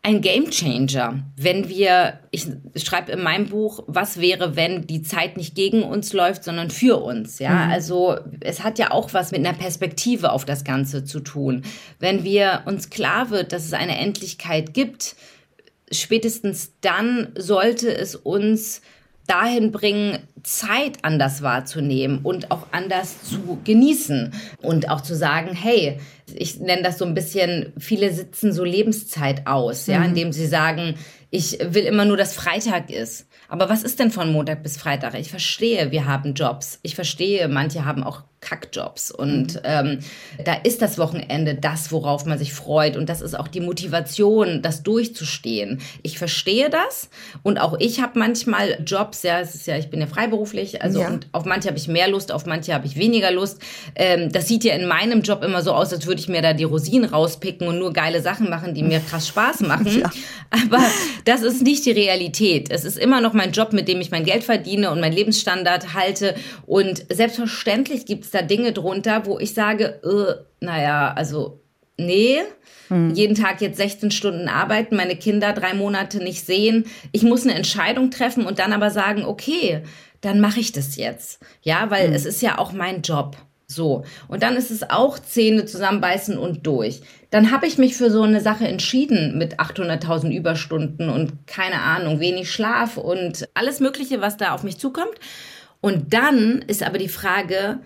ein 0.05 0.20
Game 0.20 0.51
Changer. 0.51 1.22
Wenn 1.37 1.68
wir, 1.68 2.18
ich 2.33 2.48
schreibe 2.77 3.12
in 3.12 3.22
meinem 3.22 3.46
Buch, 3.46 3.85
was 3.87 4.20
wäre, 4.20 4.57
wenn 4.57 4.87
die 4.87 5.03
Zeit 5.03 5.37
nicht 5.37 5.55
gegen 5.55 5.85
uns 5.85 6.12
läuft, 6.12 6.42
sondern 6.42 6.70
für 6.70 7.01
uns. 7.03 7.38
Ja, 7.38 7.66
mhm. 7.66 7.70
also 7.70 8.18
es 8.40 8.64
hat 8.64 8.81
ja 8.81 8.90
auch 8.90 9.14
was 9.14 9.31
mit 9.31 9.46
einer 9.46 9.57
Perspektive 9.57 10.33
auf 10.33 10.44
das 10.44 10.64
Ganze 10.64 11.05
zu 11.05 11.20
tun. 11.20 11.62
Wenn 12.01 12.25
wir 12.25 12.62
uns 12.64 12.90
klar 12.90 13.31
wird, 13.31 13.53
dass 13.53 13.64
es 13.64 13.72
eine 13.72 13.96
Endlichkeit 13.96 14.75
gibt, 14.75 15.14
spätestens 15.92 16.72
dann 16.81 17.33
sollte 17.37 17.94
es 17.94 18.16
uns 18.16 18.83
dahin 19.26 19.70
bringen, 19.70 20.18
Zeit 20.42 20.98
anders 21.02 21.42
wahrzunehmen 21.42 22.20
und 22.22 22.50
auch 22.50 22.66
anders 22.72 23.22
zu 23.22 23.61
genießen 23.64 24.35
und 24.61 24.90
auch 24.90 25.00
zu 25.00 25.14
sagen, 25.14 25.55
hey, 25.55 26.00
ich 26.35 26.59
nenne 26.59 26.83
das 26.83 26.98
so 26.98 27.05
ein 27.05 27.14
bisschen, 27.14 27.72
viele 27.78 28.12
sitzen 28.12 28.52
so 28.52 28.64
Lebenszeit 28.64 29.46
aus, 29.46 29.87
ja, 29.87 30.00
mhm. 30.00 30.07
indem 30.07 30.33
sie 30.33 30.46
sagen, 30.46 30.96
ich 31.31 31.59
will 31.61 31.85
immer 31.85 32.05
nur, 32.05 32.16
dass 32.16 32.35
Freitag 32.35 32.90
ist. 32.90 33.26
Aber 33.48 33.68
was 33.68 33.83
ist 33.83 34.00
denn 34.00 34.11
von 34.11 34.33
Montag 34.33 34.62
bis 34.62 34.76
Freitag? 34.76 35.14
Ich 35.18 35.31
verstehe, 35.31 35.90
wir 35.90 36.07
haben 36.07 36.35
Jobs. 36.35 36.78
Ich 36.83 36.94
verstehe, 36.94 37.48
manche 37.48 37.85
haben 37.85 38.02
auch 38.02 38.22
Kackjobs. 38.42 39.11
Und 39.11 39.55
mhm. 39.55 39.61
ähm, 39.64 39.98
da 40.44 40.55
ist 40.55 40.83
das 40.83 40.98
Wochenende 40.98 41.55
das, 41.55 41.90
worauf 41.92 42.26
man 42.26 42.38
sich 42.38 42.52
freut. 42.52 42.96
Und 42.96 43.09
das 43.09 43.22
ist 43.22 43.38
auch 43.38 43.48
die 43.48 43.61
Motivation, 43.61 44.61
das 44.61 44.83
durchzustehen. 44.83 45.81
Ich 46.02 46.18
verstehe 46.18 46.68
das. 46.68 47.09
Und 47.42 47.59
auch 47.59 47.76
ich 47.78 48.02
habe 48.02 48.18
manchmal 48.18 48.78
Jobs, 48.85 49.22
ja, 49.22 49.40
es 49.40 49.55
ist 49.55 49.66
ja, 49.66 49.78
ich 49.78 49.88
bin 49.88 50.00
ja 50.00 50.07
freiberuflich, 50.07 50.83
also 50.83 51.00
ja. 51.00 51.09
und 51.09 51.28
auf 51.33 51.44
manche 51.44 51.68
habe 51.68 51.78
ich 51.78 51.88
mehr 51.88 52.09
Lust, 52.09 52.33
auf 52.33 52.44
manche 52.44 52.74
habe 52.74 52.87
ich 52.87 52.96
weniger 52.96 53.31
Lust. 53.31 53.61
Ähm, 53.94 54.31
das 54.31 54.48
sieht 54.48 54.64
ja 54.64 54.74
in 54.74 54.87
meinem 54.87 55.22
Job 55.22 55.44
immer 55.44 55.62
so 55.62 55.72
aus, 55.72 55.92
als 55.92 56.07
würde 56.07 56.20
ich 56.20 56.28
mir 56.28 56.42
da 56.42 56.52
die 56.52 56.64
Rosinen 56.64 57.09
rauspicken 57.09 57.68
und 57.68 57.78
nur 57.78 57.92
geile 57.92 58.20
Sachen 58.20 58.50
machen, 58.50 58.74
die 58.74 58.83
mir 58.83 59.00
krass 59.00 59.28
Spaß 59.28 59.61
machen. 59.61 60.00
Ja. 60.00 60.11
Aber 60.50 60.85
das 61.24 61.42
ist 61.42 61.62
nicht 61.62 61.87
die 61.87 61.92
Realität. 61.92 62.70
Es 62.70 62.85
ist 62.85 62.98
immer 62.98 63.20
noch 63.20 63.33
mein 63.33 63.52
Job, 63.52 63.72
mit 63.72 63.87
dem 63.87 64.00
ich 64.00 64.11
mein 64.11 64.24
Geld 64.24 64.42
verdiene 64.42 64.90
und 64.90 65.00
meinen 65.00 65.12
Lebensstandard 65.12 65.94
halte. 65.94 66.35
Und 66.66 67.05
selbstverständlich 67.09 68.05
gibt 68.05 68.24
es 68.24 68.31
da 68.34 68.42
Dinge 68.42 68.72
drunter, 68.72 69.26
wo 69.26 69.38
ich 69.38 69.54
sage, 69.54 70.00
äh, 70.02 70.64
naja, 70.64 71.12
also 71.14 71.60
nee, 71.96 72.38
hm. 72.88 73.14
jeden 73.14 73.34
Tag 73.34 73.60
jetzt 73.60 73.76
16 73.76 74.10
Stunden 74.10 74.48
arbeiten, 74.48 74.96
meine 74.96 75.16
Kinder 75.16 75.52
drei 75.52 75.74
Monate 75.74 76.18
nicht 76.18 76.44
sehen. 76.44 76.86
Ich 77.12 77.22
muss 77.22 77.44
eine 77.44 77.54
Entscheidung 77.54 78.10
treffen 78.10 78.46
und 78.46 78.58
dann 78.58 78.72
aber 78.72 78.90
sagen, 78.90 79.24
okay, 79.24 79.82
dann 80.20 80.40
mache 80.40 80.60
ich 80.60 80.72
das 80.72 80.96
jetzt. 80.96 81.40
Ja, 81.62 81.90
weil 81.90 82.08
hm. 82.08 82.14
es 82.14 82.24
ist 82.24 82.42
ja 82.42 82.58
auch 82.58 82.72
mein 82.72 83.02
Job. 83.02 83.36
So. 83.66 84.04
Und 84.28 84.42
dann 84.42 84.56
ist 84.56 84.70
es 84.70 84.88
auch 84.90 85.18
Zähne 85.18 85.64
zusammenbeißen 85.64 86.36
und 86.36 86.66
durch. 86.66 87.00
Dann 87.30 87.50
habe 87.50 87.66
ich 87.66 87.78
mich 87.78 87.96
für 87.96 88.10
so 88.10 88.22
eine 88.22 88.40
Sache 88.40 88.68
entschieden 88.68 89.38
mit 89.38 89.58
800.000 89.58 90.30
Überstunden 90.30 91.08
und 91.08 91.46
keine 91.46 91.80
Ahnung, 91.80 92.20
wenig 92.20 92.52
Schlaf 92.52 92.98
und 92.98 93.48
alles 93.54 93.80
Mögliche, 93.80 94.20
was 94.20 94.36
da 94.36 94.52
auf 94.52 94.62
mich 94.62 94.78
zukommt. 94.78 95.14
Und 95.80 96.12
dann 96.12 96.62
ist 96.66 96.82
aber 96.82 96.98
die 96.98 97.08
Frage, 97.08 97.80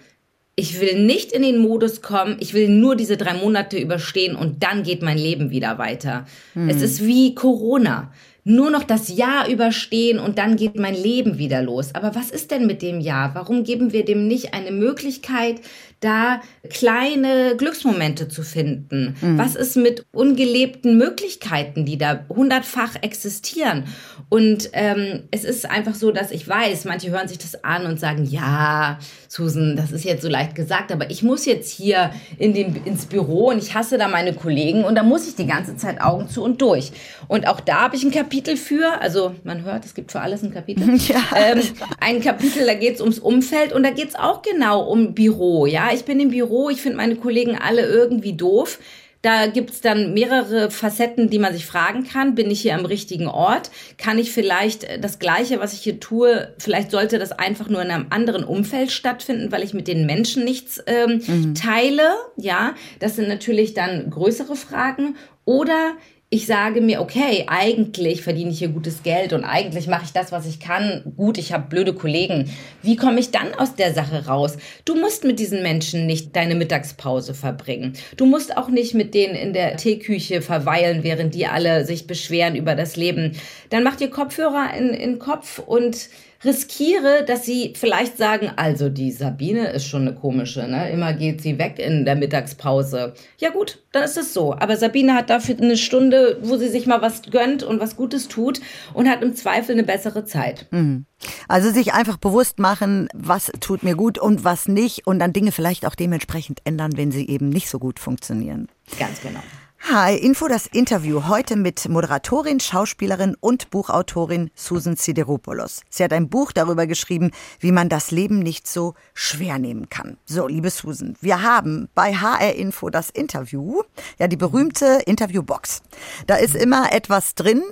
ich 0.57 0.81
will 0.81 1.05
nicht 1.05 1.33
in 1.33 1.43
den 1.43 1.59
Modus 1.59 2.01
kommen, 2.01 2.39
ich 2.41 2.55
will 2.55 2.69
nur 2.69 2.97
diese 2.97 3.19
drei 3.19 3.35
Monate 3.35 3.79
überstehen 3.79 4.35
und 4.35 4.63
dann 4.63 4.83
geht 4.83 5.03
mein 5.03 5.19
Leben 5.19 5.51
wieder 5.51 5.77
weiter. 5.77 6.27
Hm. 6.55 6.71
Es 6.71 6.81
ist 6.81 7.05
wie 7.05 7.35
Corona 7.35 8.11
nur 8.49 8.71
noch 8.71 8.85
das 8.85 9.09
Jahr 9.09 9.49
überstehen 9.49 10.21
und 10.21 10.39
dann 10.39 10.55
geht 10.55 10.79
mein 10.79 10.95
Leben 10.95 11.37
wieder 11.37 11.63
los. 11.63 11.97
Aber 11.97 12.15
was 12.15 12.31
ist 12.31 12.53
denn 12.53 12.65
mit 12.65 12.81
dem 12.81 13.01
Jahr? 13.01 13.35
Warum 13.35 13.65
geben 13.65 13.93
wir 13.93 14.05
dem 14.05 14.29
nicht 14.29 14.55
eine 14.55 14.71
Möglichkeit, 14.71 15.57
da 15.99 16.41
kleine 16.71 17.57
Glücksmomente 17.57 18.29
zu 18.29 18.45
finden? 18.45 19.17
Mhm. 19.21 19.37
Was 19.37 19.57
ist 19.57 19.77
mit 19.77 20.07
ungelebten 20.13 20.97
Möglichkeiten, 20.97 21.85
die 21.85 21.99
da 21.99 22.25
hundertfach 22.29 22.95
existieren? 23.03 23.83
Und 24.29 24.71
ähm, 24.75 25.25
es 25.33 25.43
ist 25.43 25.69
einfach 25.69 25.97
so, 25.97 26.13
dass 26.13 26.31
ich 26.31 26.47
weiß, 26.47 26.85
manche 26.85 27.11
hören 27.11 27.27
sich 27.27 27.39
das 27.39 27.65
an 27.65 27.85
und 27.85 27.99
sagen, 27.99 28.27
ja, 28.27 29.01
Susan, 29.27 29.75
das 29.75 29.91
ist 29.91 30.05
jetzt 30.05 30.23
so 30.23 30.29
leicht 30.29 30.55
gesagt, 30.55 30.93
aber 30.93 31.11
ich 31.11 31.25
muss 31.25 31.47
jetzt 31.47 31.73
hier 31.73 32.13
in 32.39 32.55
den, 32.55 32.77
ins 32.85 33.07
Büro 33.07 33.49
und 33.49 33.59
ich 33.59 33.75
hasse 33.75 33.99
da 33.99 34.07
meine 34.07 34.35
Kollegen 34.35 34.85
und 34.85 34.95
da 34.95 35.03
muss 35.03 35.27
ich 35.27 35.35
die 35.35 35.47
ganze 35.47 35.77
Zeit 35.77 36.01
Augen 36.01 36.29
zu 36.29 36.45
und 36.45 36.63
durch. 36.63 36.93
Und 37.27 37.49
auch 37.49 37.59
da 37.59 37.83
habe 37.83 37.97
ich 37.97 38.05
ein 38.05 38.13
Kapitel 38.13 38.36
für, 38.57 39.01
also 39.01 39.35
man 39.45 39.65
hört, 39.65 39.85
es 39.85 39.95
gibt 39.95 40.13
für 40.13 40.21
alles 40.21 40.43
ein 40.43 40.53
Kapitel. 40.53 40.87
Ja. 41.07 41.23
Ähm, 41.37 41.63
ein 42.01 42.21
Kapitel, 42.21 42.67
da 42.67 42.75
geht 42.75 42.97
es 42.97 43.01
ums 43.01 43.19
Umfeld 43.19 43.73
und 43.73 43.83
da 43.83 43.91
geht 43.91 44.09
es 44.09 44.15
auch 44.17 44.43
genau 44.43 44.83
um 44.83 45.15
Büro. 45.15 45.67
Ja, 45.67 45.91
ich 45.93 46.05
bin 46.05 46.19
im 46.19 46.31
Büro, 46.31 46.69
ich 46.69 46.81
finde 46.81 46.97
meine 46.97 47.17
Kollegen 47.17 47.57
alle 47.57 47.83
irgendwie 47.83 48.33
doof. 48.33 48.79
Da 49.23 49.47
gibt's 49.47 49.81
dann 49.81 50.15
mehrere 50.15 50.71
Facetten, 50.71 51.31
die 51.31 51.41
man 51.41 51.53
sich 51.53 51.67
fragen 51.67 52.05
kann. 52.05 52.35
Bin 52.35 52.49
ich 52.51 52.61
hier 52.61 52.77
am 52.77 52.87
richtigen 52.87 53.27
Ort? 53.27 53.73
Kann 53.99 54.19
ich 54.19 54.31
vielleicht 54.31 54.85
äh, 54.85 55.01
das 55.01 55.19
Gleiche, 55.19 55.59
was 55.59 55.73
ich 55.73 55.81
hier 55.81 55.99
tue, 55.99 56.55
vielleicht 56.59 56.91
sollte 56.91 57.19
das 57.19 57.33
einfach 57.33 57.69
nur 57.69 57.83
in 57.83 57.91
einem 57.91 58.07
anderen 58.11 58.45
Umfeld 58.45 58.93
stattfinden, 58.93 59.51
weil 59.51 59.65
ich 59.65 59.75
mit 59.75 59.89
den 59.89 60.07
Menschen 60.07 60.45
nichts 60.45 60.81
ähm, 60.87 61.23
mhm. 61.27 61.55
teile? 61.55 62.15
Ja, 62.37 62.75
das 63.01 63.17
sind 63.17 63.29
natürlich 63.29 63.75
dann 63.75 64.11
größere 64.11 64.55
Fragen. 64.55 65.17
Oder 65.45 65.95
ich 66.29 66.47
sage 66.47 66.81
mir, 66.81 67.01
okay, 67.01 67.45
eigentlich 67.47 68.23
verdiene 68.23 68.51
ich 68.51 68.59
hier 68.59 68.69
gutes 68.69 69.05
Geld 69.05 69.33
und 69.33 69.45
eigentlich 69.45 69.87
mache 69.87 70.07
ich 70.07 70.13
das, 70.13 70.33
was 70.33 70.45
ich 70.45 70.59
kann. 70.59 71.13
Gut, 71.17 71.39
ich 71.39 71.53
habe 71.53 71.69
blöde 71.69 71.95
Kollegen. 71.95 72.51
Wie 72.83 72.97
komme 72.97 73.21
ich 73.21 73.31
dann 73.31 73.55
aus 73.55 73.77
der 73.77 73.95
Sache 73.95 74.27
raus? 74.27 74.57
Du 74.85 74.97
musst 74.97 75.23
mit 75.23 75.39
diesen 75.39 75.63
Menschen 75.63 76.05
nicht 76.07 76.35
deine 76.35 76.57
Mittagspause 76.57 77.33
verbringen. 77.33 77.93
Du 78.17 78.27
musst 78.27 78.57
auch 78.57 78.69
nicht 78.69 78.93
mit 78.93 79.15
denen 79.15 79.37
in 79.37 79.53
der 79.53 79.77
Teeküche 79.77 80.43
verweilen, 80.43 81.05
während 81.05 81.33
die 81.33 81.47
alle 81.47 81.85
sich 81.85 82.09
beschweren 82.09 82.57
über 82.57 82.75
das 82.75 82.97
Leben. 82.97 83.37
Dann 83.71 83.85
mach 83.85 83.95
dir 83.95 84.11
Kopfhörer 84.11 84.71
in, 84.77 84.89
in 84.89 85.21
Kopf 85.21 85.61
und 85.61 86.09
riskiere, 86.45 87.25
dass 87.27 87.45
sie 87.45 87.73
vielleicht 87.77 88.19
sagen, 88.19 88.51
also 88.57 88.89
die 88.89 89.11
Sabine 89.11 89.69
ist 89.71 89.87
schon 89.87 90.03
eine 90.03 90.15
komische, 90.15 90.67
ne? 90.69 90.91
Immer 90.91 91.13
geht 91.13 91.41
sie 91.41 91.59
weg 91.59 91.79
in 91.79 92.05
der 92.05 92.17
Mittagspause. 92.17 93.15
Ja 93.39 93.51
gut, 93.51 93.83
dann 93.93 94.03
ist 94.03 94.17
es 94.17 94.35
so. 94.35 94.55
Aber 94.55 94.77
Sabine 94.77 95.15
hat 95.15 95.31
dafür 95.31 95.57
eine 95.61 95.77
Stunde, 95.77 96.39
wo 96.43 96.57
sie 96.57 96.69
sich 96.69 96.87
mal 96.87 97.03
was 97.03 97.23
gönnt 97.23 97.63
und 97.63 97.81
was 97.81 97.97
Gutes 97.97 98.29
tut 98.29 98.61
und 98.95 99.09
hat 99.09 99.23
im 99.23 99.35
Zweifel 99.35 99.73
eine 99.73 99.85
bessere 99.85 100.25
Zeit. 100.25 100.67
Mhm. 100.71 101.07
Also 101.49 101.71
sich 101.71 101.95
einfach 101.95 102.19
bewusst 102.19 102.59
machen, 102.59 103.09
was 103.15 103.51
tut 103.61 103.83
mir 103.83 103.95
gut 103.95 104.19
und 104.19 104.45
was 104.45 104.69
nicht 104.69 105.07
und 105.07 105.19
dann 105.19 105.33
Dinge 105.33 105.53
vielleicht 105.53 105.87
auch 105.87 105.95
dementsprechend 105.95 106.61
ändern, 106.65 106.97
wenn 106.97 107.11
sie 107.11 107.29
eben 107.29 107.49
nicht 107.49 107.69
so 107.69 107.79
gut 107.79 107.99
funktionieren. 107.99 108.69
Ganz 108.99 109.21
genau. 109.21 109.41
Hi, 109.89 110.17
Info 110.17 110.49
das 110.49 110.67
Interview 110.67 111.29
heute 111.29 111.55
mit 111.55 111.89
Moderatorin, 111.89 112.59
Schauspielerin 112.59 113.37
und 113.39 113.71
Buchautorin 113.71 114.51
Susan 114.57 114.97
Sideropoulos. 114.97 115.83
Sie 115.89 116.03
hat 116.03 116.13
ein 116.13 116.29
Buch 116.29 116.51
darüber 116.51 116.89
geschrieben, 116.89 117.31
wie 117.61 117.71
man 117.71 117.89
das 117.89 118.11
Leben 118.11 118.41
nicht 118.41 118.67
so 118.67 118.95
schwer 119.15 119.61
nehmen 119.61 119.89
kann. 119.89 120.17
So, 120.27 120.49
liebe 120.49 120.71
Susan, 120.71 121.15
wir 121.21 121.41
haben 121.41 121.89
bei 121.95 122.15
HR 122.15 122.55
Info 122.55 122.91
das 122.91 123.11
Interview, 123.11 123.83
ja 124.19 124.27
die 124.27 124.37
berühmte 124.37 125.03
Interviewbox. 125.07 125.83
Da 126.27 126.35
ist 126.35 126.57
immer 126.57 126.93
etwas 126.93 127.37
drin, 127.37 127.63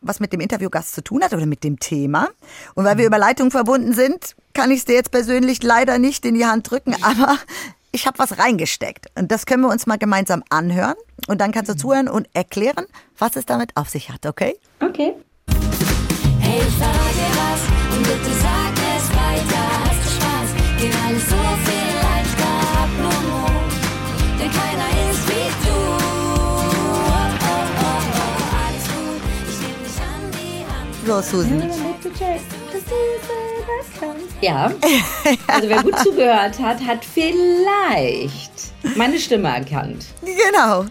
was 0.00 0.20
mit 0.20 0.32
dem 0.32 0.40
Interviewgast 0.40 0.94
zu 0.94 1.04
tun 1.04 1.22
hat 1.22 1.34
oder 1.34 1.44
mit 1.44 1.64
dem 1.64 1.78
Thema. 1.78 2.28
Und 2.76 2.86
weil 2.86 2.96
wir 2.96 3.06
über 3.06 3.18
Leitung 3.18 3.50
verbunden 3.50 3.92
sind, 3.92 4.36
kann 4.54 4.70
ich 4.70 4.78
es 4.78 4.84
dir 4.86 4.94
jetzt 4.94 5.10
persönlich 5.10 5.62
leider 5.62 5.98
nicht 5.98 6.24
in 6.24 6.34
die 6.34 6.46
Hand 6.46 6.70
drücken, 6.70 6.96
aber 7.02 7.36
ich 7.92 8.06
habe 8.06 8.18
was 8.18 8.38
reingesteckt. 8.38 9.06
Und 9.16 9.30
das 9.32 9.46
können 9.46 9.62
wir 9.62 9.70
uns 9.70 9.86
mal 9.86 9.98
gemeinsam 9.98 10.42
anhören. 10.50 10.96
Und 11.26 11.40
dann 11.40 11.52
kannst 11.52 11.70
du 11.70 11.76
zuhören 11.76 12.08
und 12.08 12.28
erklären, 12.34 12.86
was 13.18 13.36
es 13.36 13.46
damit 13.46 13.76
auf 13.76 13.88
sich 13.88 14.10
hat, 14.10 14.26
okay? 14.26 14.58
Okay. 14.80 15.14
Hey, 16.40 16.60
ich 16.60 16.74
verrate 16.74 17.14
dir 17.14 17.32
was 17.36 17.96
und 17.96 18.02
bitte 18.04 18.32
sag 18.40 18.72
es 18.96 19.10
weiter. 19.10 19.62
Hast 19.84 20.00
du 20.04 20.10
Spaß? 20.16 20.48
Geht 20.78 20.94
alles 21.06 21.28
so 21.28 21.36
viel 21.36 21.90
leichter. 22.02 22.52
Hab 22.74 22.90
nur 22.98 23.18
Mut, 23.28 23.72
denn 24.40 24.50
keiner 24.50 24.90
ist 25.10 25.28
wie 25.28 25.48
du. 25.66 25.74
Oh, 25.74 26.60
oh, 27.40 27.64
oh, 27.80 28.00
oh, 28.14 28.42
alles 28.64 28.84
gut, 28.94 29.22
ich 29.48 29.58
nehm 29.60 29.80
dich 29.84 29.98
an 30.00 30.22
die 30.32 30.60
Hand. 30.70 31.22
So, 31.22 31.42
Susan. 31.42 32.67
Ja, 34.40 34.72
also 35.48 35.68
wer 35.68 35.82
gut 35.82 35.98
zugehört 35.98 36.60
hat, 36.60 36.80
hat 36.86 37.04
vielleicht 37.04 38.52
meine 38.96 39.18
Stimme 39.18 39.48
erkannt. 39.48 40.06
Genau. 40.22 40.86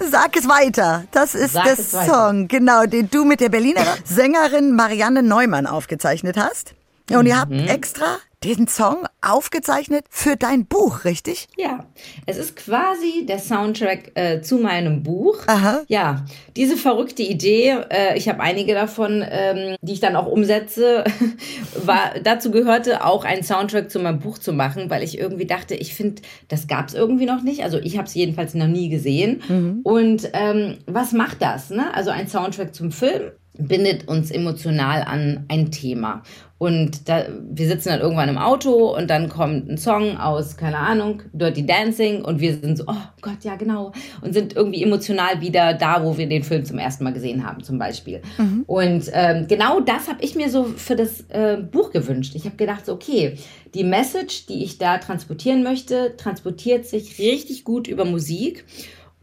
Sag 0.10 0.36
es 0.36 0.48
weiter. 0.48 1.04
Das 1.12 1.34
ist 1.34 1.52
Sag 1.52 1.64
der 1.64 1.76
Song, 1.76 2.48
genau, 2.48 2.86
den 2.86 3.08
du 3.10 3.24
mit 3.24 3.40
der 3.40 3.48
Berliner 3.48 3.84
Sängerin 4.04 4.74
Marianne 4.74 5.22
Neumann 5.22 5.66
aufgezeichnet 5.66 6.36
hast. 6.36 6.74
Und 7.10 7.26
ihr 7.26 7.38
habt 7.38 7.52
mhm. 7.52 7.68
extra 7.68 8.18
diesen 8.44 8.68
Song 8.68 9.06
aufgezeichnet 9.22 10.04
für 10.10 10.36
dein 10.36 10.66
Buch, 10.66 11.04
richtig? 11.04 11.48
Ja, 11.56 11.86
es 12.26 12.36
ist 12.36 12.56
quasi 12.56 13.24
der 13.26 13.38
Soundtrack 13.38 14.12
äh, 14.14 14.42
zu 14.42 14.58
meinem 14.58 15.02
Buch. 15.02 15.38
Aha. 15.46 15.82
Ja, 15.88 16.24
diese 16.56 16.76
verrückte 16.76 17.22
Idee, 17.22 17.76
äh, 17.90 18.16
ich 18.16 18.28
habe 18.28 18.40
einige 18.40 18.74
davon, 18.74 19.24
ähm, 19.28 19.76
die 19.80 19.94
ich 19.94 20.00
dann 20.00 20.16
auch 20.16 20.26
umsetze, 20.26 21.04
war 21.84 22.12
dazu 22.22 22.50
gehörte 22.50 23.04
auch 23.04 23.24
einen 23.24 23.42
Soundtrack 23.42 23.90
zu 23.90 23.98
meinem 23.98 24.20
Buch 24.20 24.38
zu 24.38 24.52
machen, 24.52 24.90
weil 24.90 25.02
ich 25.02 25.18
irgendwie 25.18 25.46
dachte, 25.46 25.74
ich 25.74 25.94
finde, 25.94 26.22
das 26.48 26.66
gab 26.66 26.88
es 26.88 26.94
irgendwie 26.94 27.26
noch 27.26 27.42
nicht. 27.42 27.62
Also 27.62 27.78
ich 27.78 27.96
habe 27.96 28.06
es 28.06 28.14
jedenfalls 28.14 28.54
noch 28.54 28.66
nie 28.66 28.90
gesehen. 28.90 29.42
Mhm. 29.48 29.80
Und 29.82 30.28
ähm, 30.34 30.78
was 30.86 31.12
macht 31.12 31.40
das? 31.40 31.70
Ne? 31.70 31.94
Also 31.94 32.10
ein 32.10 32.28
Soundtrack 32.28 32.74
zum 32.74 32.92
Film 32.92 33.32
bindet 33.56 34.08
uns 34.08 34.30
emotional 34.30 35.02
an 35.02 35.44
ein 35.48 35.70
Thema. 35.70 36.22
Und 36.58 37.08
da, 37.08 37.26
wir 37.50 37.66
sitzen 37.66 37.90
dann 37.90 38.00
irgendwann 38.00 38.28
im 38.28 38.38
Auto 38.38 38.96
und 38.96 39.10
dann 39.10 39.28
kommt 39.28 39.68
ein 39.68 39.76
Song 39.76 40.16
aus, 40.16 40.56
keine 40.56 40.78
Ahnung, 40.78 41.22
Dirty 41.32 41.66
Dancing 41.66 42.24
und 42.24 42.40
wir 42.40 42.56
sind 42.56 42.78
so, 42.78 42.84
oh 42.86 43.02
Gott, 43.20 43.42
ja 43.42 43.56
genau. 43.56 43.92
Und 44.22 44.32
sind 44.32 44.56
irgendwie 44.56 44.82
emotional 44.82 45.40
wieder 45.40 45.74
da, 45.74 46.02
wo 46.02 46.16
wir 46.16 46.26
den 46.26 46.42
Film 46.42 46.64
zum 46.64 46.78
ersten 46.78 47.04
Mal 47.04 47.12
gesehen 47.12 47.44
haben, 47.44 47.62
zum 47.62 47.78
Beispiel. 47.78 48.22
Mhm. 48.38 48.64
Und 48.66 49.10
ähm, 49.12 49.46
genau 49.46 49.80
das 49.80 50.08
habe 50.08 50.22
ich 50.22 50.36
mir 50.36 50.48
so 50.48 50.64
für 50.64 50.96
das 50.96 51.24
äh, 51.28 51.58
Buch 51.58 51.90
gewünscht. 51.90 52.34
Ich 52.34 52.44
habe 52.46 52.56
gedacht, 52.56 52.86
so, 52.86 52.94
okay, 52.94 53.36
die 53.74 53.84
Message, 53.84 54.46
die 54.46 54.64
ich 54.64 54.78
da 54.78 54.98
transportieren 54.98 55.62
möchte, 55.62 56.16
transportiert 56.16 56.86
sich 56.86 57.18
richtig 57.18 57.64
gut 57.64 57.88
über 57.88 58.04
Musik. 58.04 58.64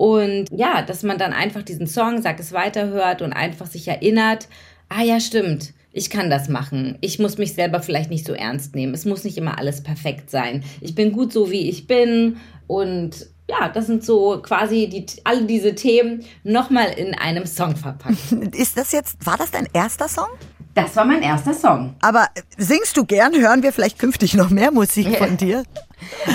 Und 0.01 0.47
ja, 0.49 0.81
dass 0.81 1.03
man 1.03 1.19
dann 1.19 1.31
einfach 1.31 1.61
diesen 1.61 1.85
Song, 1.85 2.23
sag 2.23 2.39
es 2.39 2.53
weiterhört 2.53 3.21
und 3.21 3.33
einfach 3.33 3.67
sich 3.67 3.87
erinnert, 3.87 4.47
ah 4.89 5.03
ja, 5.03 5.19
stimmt, 5.19 5.73
ich 5.93 6.09
kann 6.09 6.31
das 6.31 6.49
machen. 6.49 6.97
Ich 7.01 7.19
muss 7.19 7.37
mich 7.37 7.53
selber 7.53 7.83
vielleicht 7.83 8.09
nicht 8.09 8.25
so 8.25 8.33
ernst 8.33 8.73
nehmen. 8.73 8.95
Es 8.95 9.05
muss 9.05 9.23
nicht 9.23 9.37
immer 9.37 9.59
alles 9.59 9.83
perfekt 9.83 10.31
sein. 10.31 10.63
Ich 10.79 10.95
bin 10.95 11.11
gut 11.11 11.31
so, 11.31 11.51
wie 11.51 11.69
ich 11.69 11.85
bin. 11.85 12.37
Und 12.65 13.27
ja, 13.47 13.69
das 13.69 13.85
sind 13.85 14.03
so 14.03 14.41
quasi 14.41 14.89
die, 14.89 15.05
alle 15.23 15.43
diese 15.43 15.75
Themen 15.75 16.25
nochmal 16.43 16.93
in 16.97 17.13
einem 17.13 17.45
Song 17.45 17.75
verpackt. 17.75 18.31
Ist 18.55 18.79
das 18.79 18.93
jetzt, 18.93 19.23
war 19.23 19.37
das 19.37 19.51
dein 19.51 19.67
erster 19.71 20.07
Song? 20.07 20.29
Das 20.73 20.95
war 20.95 21.05
mein 21.05 21.21
erster 21.21 21.53
Song. 21.53 21.95
Aber 22.01 22.27
singst 22.57 22.95
du 22.95 23.05
gern? 23.05 23.33
Hören 23.33 23.63
wir 23.63 23.73
vielleicht 23.73 23.99
künftig 23.99 24.33
noch 24.35 24.49
mehr 24.49 24.71
Musik 24.71 25.17
von 25.17 25.37
dir? 25.37 25.63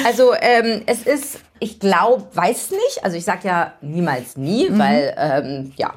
Also 0.04 0.32
ähm, 0.40 0.82
es 0.86 1.02
ist, 1.02 1.40
ich 1.58 1.80
glaube, 1.80 2.26
weiß 2.34 2.70
nicht. 2.70 3.02
Also 3.02 3.16
ich 3.16 3.24
sag 3.24 3.44
ja 3.44 3.72
niemals 3.80 4.36
nie, 4.36 4.68
mhm. 4.68 4.78
weil 4.78 5.14
ähm, 5.16 5.72
ja 5.76 5.94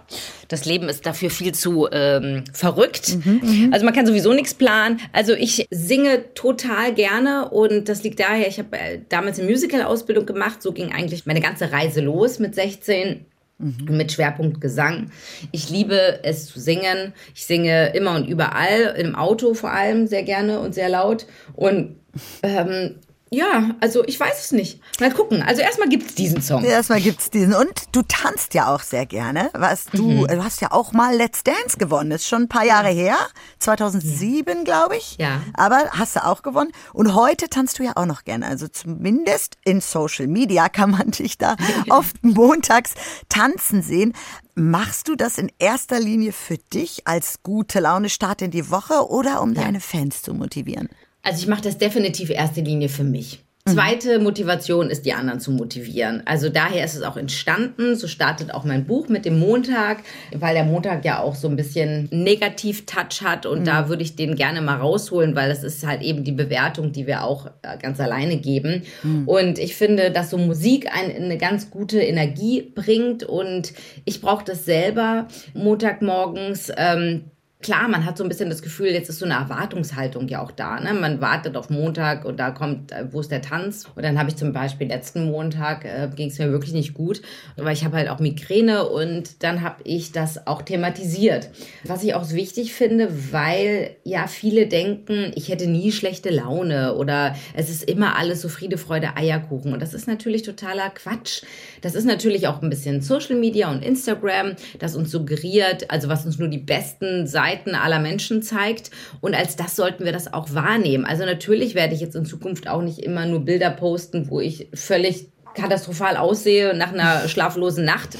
das 0.47 0.65
Leben 0.65 0.89
ist 0.89 1.05
dafür 1.05 1.29
viel 1.29 1.53
zu 1.53 1.87
ähm, 1.91 2.43
verrückt. 2.53 3.17
Mhm, 3.23 3.69
also 3.71 3.85
man 3.85 3.93
kann 3.93 4.07
sowieso 4.07 4.33
nichts 4.33 4.55
planen. 4.55 4.99
Also 5.13 5.33
ich 5.33 5.67
singe 5.69 6.33
total 6.33 6.93
gerne 6.93 7.49
und 7.49 7.87
das 7.87 8.03
liegt 8.03 8.19
daher, 8.19 8.47
ich 8.47 8.57
habe 8.57 8.77
äh, 8.77 8.99
damals 9.09 9.39
eine 9.39 9.49
Musical-Ausbildung 9.49 10.25
gemacht. 10.25 10.61
So 10.61 10.71
ging 10.71 10.91
eigentlich 10.91 11.25
meine 11.27 11.39
ganze 11.39 11.71
Reise 11.71 12.01
los 12.01 12.39
mit 12.39 12.55
16 12.55 13.25
mhm. 13.59 13.97
mit 13.97 14.11
Schwerpunkt 14.11 14.61
Gesang. 14.61 15.11
Ich 15.51 15.69
liebe 15.69 16.19
es 16.23 16.47
zu 16.47 16.59
singen. 16.59 17.13
Ich 17.35 17.45
singe 17.45 17.93
immer 17.93 18.15
und 18.15 18.27
überall, 18.27 18.95
im 18.97 19.15
Auto 19.15 19.53
vor 19.53 19.71
allem 19.71 20.07
sehr 20.07 20.23
gerne 20.23 20.59
und 20.59 20.73
sehr 20.73 20.89
laut. 20.89 21.27
Und 21.53 21.97
ähm, 22.41 22.95
ja, 23.31 23.75
also 23.79 24.03
ich 24.05 24.19
weiß 24.19 24.45
es 24.45 24.51
nicht. 24.51 24.81
Mal 24.99 25.11
gucken. 25.11 25.43
Also 25.43 25.61
erstmal 25.61 25.87
gibt's 25.87 26.15
diesen 26.15 26.41
Song. 26.41 26.63
Erstmal 26.63 26.99
gibt's 26.99 27.29
diesen. 27.29 27.53
Und 27.53 27.83
du 27.91 28.01
tanzt 28.01 28.55
ja 28.55 28.73
auch 28.73 28.81
sehr 28.81 29.05
gerne. 29.05 29.51
Was 29.53 29.85
du, 29.85 30.03
mhm. 30.03 30.27
du 30.27 30.43
hast 30.43 30.61
ja 30.61 30.71
auch 30.71 30.93
mal 30.93 31.15
Let's 31.15 31.43
Dance 31.43 31.77
gewonnen. 31.77 32.09
Das 32.09 32.21
ist 32.21 32.27
schon 32.27 32.43
ein 32.43 32.49
paar 32.49 32.65
Jahre 32.65 32.89
her. 32.89 33.17
2007, 33.59 34.63
glaube 34.63 34.97
ich. 34.97 35.17
Ja. 35.19 35.41
Aber 35.53 35.89
hast 35.91 36.15
du 36.15 36.25
auch 36.25 36.41
gewonnen. 36.41 36.71
Und 36.91 37.13
heute 37.13 37.49
tanzt 37.49 37.77
du 37.77 37.83
ja 37.83 37.91
auch 37.95 38.07
noch 38.07 38.23
gerne. 38.23 38.47
Also 38.47 38.67
zumindest 38.67 39.57
in 39.63 39.79
Social 39.79 40.27
Media 40.27 40.67
kann 40.67 40.91
man 40.91 41.11
dich 41.11 41.37
da 41.37 41.55
oft 41.89 42.23
montags 42.23 42.93
tanzen 43.29 43.83
sehen. 43.83 44.13
Machst 44.55 45.07
du 45.07 45.15
das 45.15 45.37
in 45.37 45.51
erster 45.59 45.99
Linie 45.99 46.33
für 46.33 46.57
dich 46.57 47.07
als 47.07 47.43
gute 47.43 47.79
Laune 47.79 48.09
Start 48.09 48.41
in 48.41 48.51
die 48.51 48.71
Woche 48.71 49.07
oder 49.09 49.41
um 49.41 49.53
ja. 49.53 49.61
deine 49.61 49.79
Fans 49.79 50.23
zu 50.23 50.33
motivieren? 50.33 50.89
Also 51.21 51.41
ich 51.41 51.47
mache 51.47 51.61
das 51.61 51.77
definitiv 51.77 52.29
erste 52.29 52.61
Linie 52.61 52.89
für 52.89 53.03
mich. 53.03 53.39
Zweite 53.73 54.19
Motivation 54.19 54.89
ist, 54.89 55.05
die 55.05 55.13
anderen 55.13 55.39
zu 55.39 55.51
motivieren. 55.51 56.23
Also 56.25 56.49
daher 56.49 56.83
ist 56.83 56.95
es 56.95 57.03
auch 57.03 57.17
entstanden. 57.17 57.95
So 57.95 58.07
startet 58.07 58.53
auch 58.53 58.63
mein 58.63 58.85
Buch 58.85 59.09
mit 59.09 59.25
dem 59.25 59.39
Montag, 59.39 59.99
weil 60.33 60.55
der 60.55 60.63
Montag 60.63 61.05
ja 61.05 61.21
auch 61.21 61.35
so 61.35 61.47
ein 61.47 61.55
bisschen 61.55 62.07
Negativ-Touch 62.11 63.21
hat. 63.23 63.45
Und 63.45 63.59
mhm. 63.59 63.65
da 63.65 63.89
würde 63.89 64.01
ich 64.01 64.15
den 64.15 64.35
gerne 64.35 64.61
mal 64.61 64.77
rausholen, 64.77 65.35
weil 65.35 65.49
das 65.49 65.63
ist 65.63 65.85
halt 65.85 66.01
eben 66.01 66.23
die 66.23 66.31
Bewertung, 66.31 66.91
die 66.91 67.05
wir 67.05 67.23
auch 67.23 67.47
äh, 67.61 67.77
ganz 67.79 67.99
alleine 67.99 68.37
geben. 68.37 68.83
Mhm. 69.03 69.27
Und 69.27 69.59
ich 69.59 69.75
finde, 69.75 70.09
dass 70.11 70.31
so 70.31 70.37
Musik 70.37 70.87
eine 70.91 71.37
ganz 71.37 71.69
gute 71.69 72.01
Energie 72.01 72.61
bringt. 72.73 73.23
Und 73.23 73.73
ich 74.05 74.21
brauche 74.21 74.45
das 74.45 74.65
selber 74.65 75.27
Montagmorgens. 75.53 76.71
Ähm, 76.75 77.25
Klar, 77.61 77.89
man 77.89 78.05
hat 78.05 78.17
so 78.17 78.23
ein 78.23 78.29
bisschen 78.29 78.49
das 78.49 78.61
Gefühl, 78.61 78.87
jetzt 78.87 79.09
ist 79.09 79.19
so 79.19 79.25
eine 79.25 79.33
Erwartungshaltung 79.33 80.29
ja 80.29 80.41
auch 80.41 80.51
da. 80.51 80.79
Ne? 80.79 80.93
Man 80.93 81.19
wartet 81.19 81.57
auf 81.57 81.69
Montag 81.69 82.23
und 82.23 82.39
da 82.39 82.51
kommt, 82.51 82.93
äh, 82.93 83.11
wo 83.11 83.19
ist 83.19 83.31
der 83.31 83.41
Tanz? 83.41 83.85
Und 83.97 84.03
dann 84.03 84.17
habe 84.17 84.29
ich 84.29 84.37
zum 84.37 84.53
Beispiel 84.53 84.87
letzten 84.87 85.25
Montag, 85.29 85.83
äh, 85.83 86.07
ging 86.15 86.29
es 86.29 86.39
mir 86.39 86.53
wirklich 86.53 86.71
nicht 86.71 86.93
gut, 86.93 87.21
weil 87.57 87.73
ich 87.73 87.83
habe 87.83 87.97
halt 87.97 88.07
auch 88.07 88.19
Migräne 88.19 88.87
und 88.87 89.43
dann 89.43 89.61
habe 89.61 89.81
ich 89.83 90.13
das 90.13 90.47
auch 90.47 90.61
thematisiert. 90.61 91.49
Was 91.83 92.01
ich 92.01 92.13
auch 92.13 92.31
wichtig 92.31 92.71
finde, 92.71 93.09
weil 93.33 93.97
ja 94.05 94.27
viele 94.27 94.67
denken, 94.67 95.33
ich 95.35 95.49
hätte 95.49 95.67
nie 95.67 95.91
schlechte 95.91 96.29
Laune 96.29 96.95
oder 96.95 97.35
es 97.53 97.69
ist 97.69 97.83
immer 97.83 98.15
alles 98.15 98.41
so 98.41 98.47
Friede, 98.47 98.77
Freude, 98.77 99.17
Eierkuchen. 99.17 99.73
Und 99.73 99.81
das 99.81 99.93
ist 99.93 100.07
natürlich 100.07 100.43
totaler 100.43 100.91
Quatsch. 100.91 101.43
Das 101.81 101.95
ist 101.95 102.05
natürlich 102.05 102.47
auch 102.47 102.61
ein 102.61 102.69
bisschen 102.69 103.01
Social 103.01 103.35
Media 103.35 103.69
und 103.69 103.83
Instagram, 103.83 104.53
das 104.79 104.95
uns 104.95 105.11
suggeriert, 105.11 105.91
also 105.91 106.07
was 106.07 106.25
uns 106.25 106.39
nur 106.39 106.47
die 106.47 106.57
besten 106.57 107.27
Seiten 107.27 107.48
Seiten 107.49 107.75
aller 107.75 107.99
Menschen 107.99 108.41
zeigt. 108.41 108.91
Und 109.21 109.35
als 109.35 109.55
das 109.55 109.75
sollten 109.75 110.05
wir 110.05 110.11
das 110.11 110.31
auch 110.31 110.53
wahrnehmen. 110.53 111.05
Also 111.05 111.25
natürlich 111.25 111.75
werde 111.75 111.95
ich 111.95 112.01
jetzt 112.01 112.15
in 112.15 112.25
Zukunft 112.25 112.67
auch 112.67 112.81
nicht 112.81 112.99
immer 112.99 113.25
nur 113.25 113.39
Bilder 113.41 113.71
posten, 113.71 114.29
wo 114.29 114.39
ich 114.39 114.67
völlig 114.73 115.27
katastrophal 115.59 116.17
aussehe 116.17 116.73
nach 116.73 116.93
einer 116.93 117.27
schlaflosen 117.27 117.85
Nacht. 117.85 118.17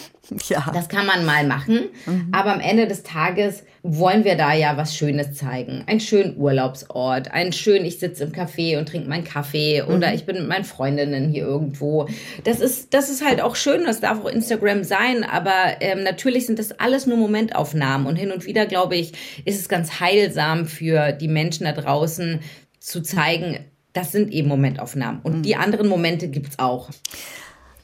Ja. 0.48 0.70
Das 0.74 0.90
kann 0.90 1.08
man 1.08 1.26
mal 1.26 1.46
machen. 1.46 1.90
Mhm. 2.06 2.28
Aber 2.32 2.54
am 2.54 2.60
Ende 2.60 2.88
des 2.88 3.02
Tages 3.02 3.64
wollen 3.82 4.26
wir 4.26 4.36
da 4.36 4.54
ja 4.54 4.78
was 4.78 4.96
Schönes 4.96 5.34
zeigen. 5.34 5.84
Ein 5.88 6.00
schönen 6.00 6.38
Urlaubsort, 6.38 7.32
ein 7.32 7.52
schön, 7.52 7.86
ich 7.86 8.00
sitze 8.00 8.26
im 8.26 8.32
Café 8.32 8.78
und 8.78 8.90
trinke 8.90 9.10
meinen 9.10 9.24
Kaffee 9.24 9.82
mhm. 9.82 9.96
oder 9.96 10.14
ich 10.14 10.26
bin 10.26 10.36
mit 10.36 10.48
meinen 10.48 10.66
Freundinnen 10.66 11.30
hier 11.30 11.44
irgendwo. 11.44 12.08
Das 12.44 12.60
ist, 12.60 12.94
das 12.94 13.10
ist 13.10 13.26
halt 13.26 13.42
auch 13.42 13.56
schön, 13.56 13.86
das 13.86 14.02
darf 14.02 14.24
auch 14.24 14.30
Instagram 14.30 14.84
sein, 14.84 15.24
aber 15.24 15.54
ähm, 15.80 16.04
natürlich 16.04 16.46
sind 16.46 16.60
das 16.60 16.74
alles 16.74 17.08
nur 17.08 17.18
Momentaufnahmen 17.18 18.06
und 18.06 18.16
hin 18.16 18.32
und 18.32 18.46
wieder, 18.46 18.66
glaube 18.66 18.98
ich, 18.98 19.14
ist 19.46 19.60
es 19.60 19.70
ganz 19.70 20.00
heilsam 20.00 20.68
für 20.68 21.12
die 21.12 21.28
Menschen 21.28 21.64
da 21.64 21.72
draußen 21.72 22.40
zu 22.80 23.02
zeigen, 23.02 23.60
das 24.00 24.12
sind 24.14 24.32
eben 24.32 24.48
Momentaufnahmen 24.48 25.22
und 25.24 25.38
mhm. 25.38 25.44
die 25.44 25.56
anderen 25.56 25.90
Momente 25.90 26.30
gibt's 26.30 26.58
auch. 26.58 26.90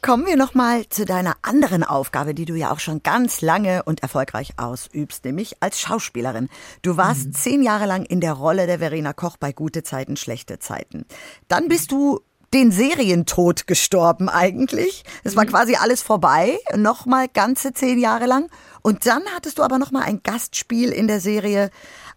Kommen 0.02 0.28
wir 0.28 0.38
nochmal 0.38 0.88
zu 0.88 1.04
deiner 1.04 1.34
anderen 1.42 1.84
Aufgabe, 1.84 2.34
die 2.36 2.46
du 2.46 2.54
ja 2.54 2.72
auch 2.72 2.80
schon 2.80 3.02
ganz 3.02 3.42
lange 3.42 3.84
und 3.84 4.02
erfolgreich 4.04 4.54
ausübst, 4.58 5.26
nämlich 5.26 5.56
als 5.62 5.80
Schauspielerin. 5.80 6.48
Du 6.84 6.96
warst 6.96 7.28
mhm. 7.28 7.34
zehn 7.34 7.64
Jahre 7.64 7.86
lang 7.86 8.06
in 8.06 8.22
der 8.22 8.34
Rolle 8.34 8.68
der 8.68 8.80
Verena 8.80 9.14
Koch 9.14 9.36
bei 9.38 9.52
Gute 9.52 9.84
Zeiten, 9.84 10.16
Schlechte 10.16 10.60
Zeiten. 10.60 11.06
Dann 11.48 11.68
bist 11.68 11.92
du 11.92 12.22
den 12.54 12.72
Serientod 12.72 13.68
gestorben 13.68 14.30
eigentlich. 14.30 15.04
Es 15.24 15.36
war 15.36 15.44
mhm. 15.44 15.50
quasi 15.50 15.76
alles 15.76 16.02
vorbei, 16.02 16.60
nochmal 16.78 17.28
ganze 17.28 17.74
zehn 17.74 18.00
Jahre 18.00 18.28
lang. 18.28 18.50
Und 18.84 19.08
dann 19.08 19.24
hattest 19.36 19.58
du 19.58 19.64
aber 19.64 19.80
nochmal 19.80 20.04
ein 20.04 20.22
Gastspiel 20.24 20.92
in 20.92 21.08
der 21.08 21.20
Serie 21.20 21.72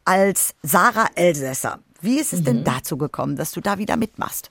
als 0.05 0.55
Sarah 0.63 1.09
Elsässer. 1.17 1.81
Wie 2.01 2.19
ist 2.19 2.33
es 2.33 2.41
mhm. 2.41 2.45
denn 2.45 2.65
dazu 2.65 2.97
gekommen, 2.97 3.37
dass 3.37 3.53
du 3.53 3.61
da 3.61 3.79
wieder 3.79 3.97
mitmachst? 3.97 4.51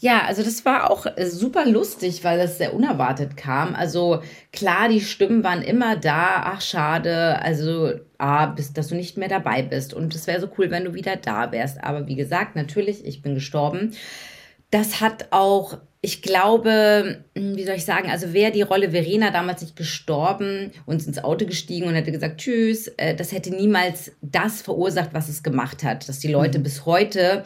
Ja, 0.00 0.22
also 0.26 0.44
das 0.44 0.64
war 0.64 0.90
auch 0.90 1.06
äh, 1.06 1.26
super 1.26 1.66
lustig, 1.66 2.22
weil 2.22 2.38
das 2.38 2.58
sehr 2.58 2.72
unerwartet 2.72 3.36
kam. 3.36 3.74
Also 3.74 4.22
klar, 4.52 4.88
die 4.88 5.00
Stimmen 5.00 5.42
waren 5.42 5.60
immer 5.60 5.96
da. 5.96 6.42
Ach, 6.44 6.60
schade. 6.60 7.42
Also, 7.42 7.94
ah, 8.16 8.46
bis, 8.46 8.72
dass 8.72 8.88
du 8.88 8.94
nicht 8.94 9.16
mehr 9.16 9.28
dabei 9.28 9.62
bist. 9.62 9.94
Und 9.94 10.14
es 10.14 10.28
wäre 10.28 10.40
so 10.40 10.48
cool, 10.56 10.70
wenn 10.70 10.84
du 10.84 10.94
wieder 10.94 11.16
da 11.16 11.50
wärst. 11.50 11.82
Aber 11.82 12.06
wie 12.06 12.14
gesagt, 12.14 12.54
natürlich, 12.54 13.04
ich 13.04 13.22
bin 13.22 13.34
gestorben. 13.34 13.92
Das 14.70 15.00
hat 15.00 15.28
auch, 15.32 15.78
ich 16.00 16.22
glaube, 16.22 17.24
hm, 17.34 17.56
wie 17.56 17.64
soll 17.64 17.74
ich 17.74 17.84
sagen, 17.84 18.08
also 18.10 18.32
wäre 18.32 18.52
die 18.52 18.62
Rolle 18.62 18.90
Verena 18.90 19.30
damals 19.30 19.62
nicht 19.62 19.76
gestorben, 19.76 20.70
uns 20.86 21.06
ins 21.06 21.22
Auto 21.22 21.44
gestiegen 21.44 21.88
und 21.88 21.94
hätte 21.94 22.12
gesagt, 22.12 22.38
tschüss, 22.38 22.88
äh, 22.96 23.14
das 23.14 23.32
hätte 23.32 23.50
niemals 23.50 24.12
das 24.22 24.62
verursacht, 24.62 25.10
was 25.12 25.28
es 25.28 25.42
gemacht 25.42 25.82
hat. 25.82 26.08
Dass 26.08 26.20
die 26.20 26.30
Leute 26.30 26.60
mhm. 26.60 26.62
bis 26.62 26.86
heute 26.86 27.42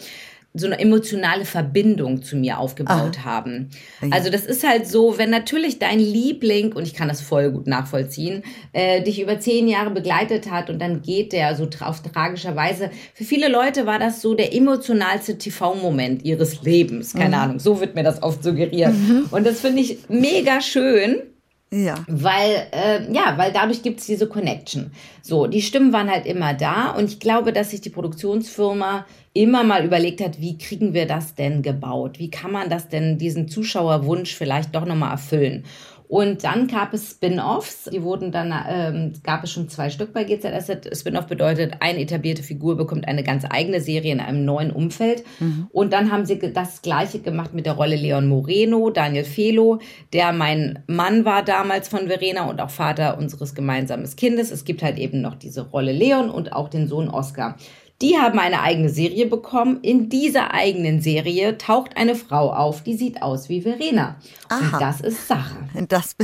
so 0.55 0.67
eine 0.67 0.79
emotionale 0.79 1.47
Verbindung 1.47 2.23
zu 2.23 2.37
mir 2.37 2.59
aufgebaut 2.59 3.19
Aha. 3.21 3.25
haben. 3.25 3.71
Also 4.11 4.29
das 4.29 4.45
ist 4.45 4.67
halt 4.69 4.87
so, 4.87 5.17
wenn 5.17 5.31
natürlich 5.31 5.79
dein 5.79 5.99
Liebling, 5.99 6.75
und 6.75 6.87
ich 6.87 6.93
kann 6.93 7.09
das 7.09 7.23
voll 7.23 7.51
gut 7.51 7.67
nachvollziehen, 7.67 8.43
äh, 8.73 9.03
dich 9.03 9.21
über 9.23 9.41
zehn 9.41 9.67
Jahre 9.67 9.91
begleitet 9.91 10.51
hat 10.51 10.69
und 10.69 10.79
dann 10.79 11.01
geht 11.01 11.33
der 11.33 11.57
so 11.57 11.69
auf 11.81 12.03
tragischer 12.03 12.55
Weise. 12.55 12.91
Für 13.15 13.25
viele 13.25 13.49
Leute 13.49 13.87
war 13.87 13.99
das 13.99 14.21
so 14.21 14.35
der 14.35 14.55
emotionalste 14.55 15.39
TV-Moment 15.39 16.23
ihres 16.23 16.63
Lebens. 16.63 17.15
Keine 17.15 17.37
mhm. 17.37 17.43
Ahnung, 17.43 17.59
so 17.59 17.81
wird 17.81 17.95
mir 17.95 18.03
das 18.05 18.23
oft 18.23 18.45
suggeriert. 18.45 18.93
Mhm. 18.93 19.29
Und 19.31 19.47
das 19.47 19.61
finde 19.61 19.81
ich 19.81 20.01
mega 20.09 20.61
schön. 20.61 21.32
Ja. 21.73 21.95
Weil, 22.07 22.67
äh, 22.73 23.11
ja, 23.13 23.39
weil 23.39 23.51
dadurch 23.51 23.83
gibt's 23.83 24.05
diese 24.05 24.27
Connection. 24.27 24.91
So, 25.23 25.47
die 25.47 25.63
Stimmen 25.63 25.93
waren 25.95 26.11
halt 26.11 26.27
immer 26.27 26.53
da 26.53 26.91
und 26.91 27.07
ich 27.07 27.19
glaube, 27.19 27.53
dass 27.55 27.71
sich 27.71 27.81
die 27.81 27.89
Produktionsfirma 27.89 29.07
immer 29.33 29.65
mal 29.65 29.83
überlegt 29.83 30.21
hat, 30.21 30.39
wie 30.39 30.59
kriegen 30.59 30.93
wir 30.93 31.07
das 31.07 31.35
denn 31.35 31.63
gebaut? 31.63 32.19
Wie 32.19 32.31
kann 32.31 32.53
man 32.53 32.69
das 32.69 32.89
denn, 32.89 33.17
diesen 33.17 33.49
Zuschauerwunsch 33.49 34.35
vielleicht 34.35 34.75
doch 34.75 34.85
nochmal 34.85 35.13
erfüllen? 35.13 35.65
Und 36.13 36.45
dann 36.45 36.67
gab 36.67 36.93
es 36.93 37.13
Spin-offs. 37.13 37.85
Die 37.91 38.03
wurden 38.03 38.33
dann, 38.33 38.53
ähm, 38.69 39.15
gab 39.23 39.45
es 39.45 39.51
schon 39.51 39.71
zwei 39.71 39.89
Stück 39.89 40.13
bei 40.13 40.25
GZSZ. 40.25 40.95
Spin-off 40.95 41.27
bedeutet, 41.27 41.77
eine 41.81 42.01
etablierte 42.01 42.43
Figur 42.43 42.77
bekommt 42.77 43.09
eine 43.09 43.23
ganz 43.23 43.47
eigene 43.49 43.81
Serie 43.81 44.13
in 44.13 44.21
einem 44.21 44.45
neuen 44.45 44.73
Umfeld. 44.73 45.25
Mhm. 45.41 45.69
Und 45.73 45.95
dann 45.95 46.13
haben 46.13 46.27
sie 46.27 46.39
das 46.39 46.83
Gleiche 46.83 47.21
gemacht 47.21 47.55
mit 47.55 47.65
der 47.65 47.73
Rolle 47.73 47.97
Leon 47.97 48.29
Moreno, 48.29 48.91
Daniel 48.91 49.25
Felo, 49.25 49.79
der 50.13 50.35
mein 50.35 50.81
Mann 50.87 51.25
war 51.25 51.43
damals 51.43 51.89
von 51.89 52.09
Verena 52.09 52.45
und 52.45 52.61
auch 52.61 52.69
Vater 52.69 53.17
unseres 53.17 53.55
gemeinsamen 53.55 54.05
Kindes. 54.15 54.51
Es 54.51 54.67
gibt 54.67 54.83
halt 54.83 54.99
eben 54.99 55.23
noch 55.23 55.37
diese 55.37 55.63
Rolle 55.63 55.93
Leon 55.93 56.29
und 56.29 56.53
auch 56.53 56.69
den 56.69 56.89
Sohn 56.89 57.09
Oscar. 57.09 57.57
Die 58.03 58.19
haben 58.19 58.41
eine 58.41 58.63
eigene 58.63 58.89
Serie 58.89 59.27
bekommen. 59.27 59.79
In 59.83 60.09
dieser 60.09 60.53
eigenen 60.53 61.01
Serie 61.01 61.57
taucht 61.57 61.97
eine 61.97 62.17
Frau 62.17 62.53
auf, 62.53 62.83
die 62.83 62.97
sieht 62.97 63.23
aus 63.23 63.49
wie 63.49 63.63
Verena. 63.63 64.17
Aha. 64.49 64.59
Und 64.59 64.83
das 64.83 65.01
ist 65.01 65.29
Sache. 65.29 65.57
Das, 65.89 66.17